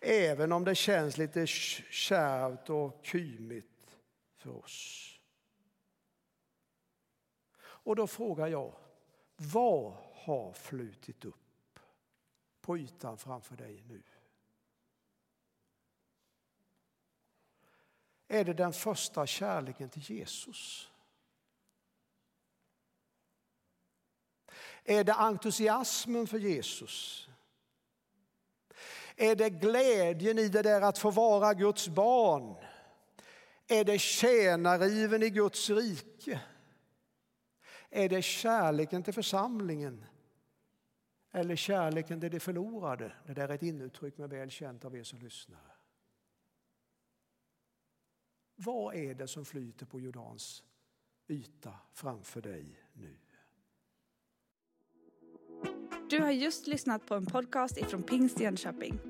Även 0.00 0.52
om 0.52 0.64
det 0.64 0.74
känns 0.74 1.18
lite 1.18 1.46
kärvt 1.46 2.70
och 2.70 3.00
kymigt 3.02 3.96
för 4.36 4.56
oss. 4.64 5.19
Och 7.90 7.96
då 7.96 8.06
frågar 8.06 8.46
jag, 8.46 8.72
vad 9.36 9.92
har 10.12 10.52
flutit 10.52 11.24
upp 11.24 11.78
på 12.60 12.78
ytan 12.78 13.18
framför 13.18 13.56
dig 13.56 13.84
nu? 13.88 14.02
Är 18.28 18.44
det 18.44 18.52
den 18.52 18.72
första 18.72 19.26
kärleken 19.26 19.88
till 19.88 20.10
Jesus? 20.10 20.90
Är 24.84 25.04
det 25.04 25.14
entusiasmen 25.14 26.26
för 26.26 26.38
Jesus? 26.38 27.28
Är 29.16 29.36
det 29.36 29.50
glädjen 29.50 30.38
i 30.38 30.48
det 30.48 30.62
där 30.62 30.80
att 30.80 30.98
få 30.98 31.10
vara 31.10 31.54
Guds 31.54 31.88
barn? 31.88 32.54
Är 33.66 33.84
det 33.84 33.98
tjänariven 33.98 35.22
i 35.22 35.30
Guds 35.30 35.70
rike? 35.70 36.40
Är 37.90 38.08
det 38.08 38.22
kärleken 38.22 39.02
till 39.02 39.14
församlingen? 39.14 40.04
Eller 41.32 41.56
kärleken 41.56 42.20
till 42.20 42.30
det 42.30 42.40
förlorade? 42.40 43.12
Det 43.26 43.34
där 43.34 43.48
är 43.48 43.54
ett 43.54 43.62
inuttryck 43.62 44.18
med 44.18 44.30
väl 44.30 44.50
känt 44.50 44.84
av 44.84 44.96
er 44.96 45.02
som 45.02 45.18
lyssnar. 45.18 45.76
Vad 48.56 48.94
är 48.94 49.14
det 49.14 49.28
som 49.28 49.44
flyter 49.44 49.86
på 49.86 50.00
Jordans 50.00 50.64
yta 51.28 51.74
framför 51.92 52.42
dig 52.42 52.82
nu? 52.92 53.16
Du 56.10 56.20
har 56.20 56.30
just 56.30 56.66
lyssnat 56.66 57.06
på 57.06 57.14
en 57.14 57.26
podcast 57.26 57.78
ifrån 57.78 58.02
Pingst 58.02 58.40
Jönköping. 58.40 59.09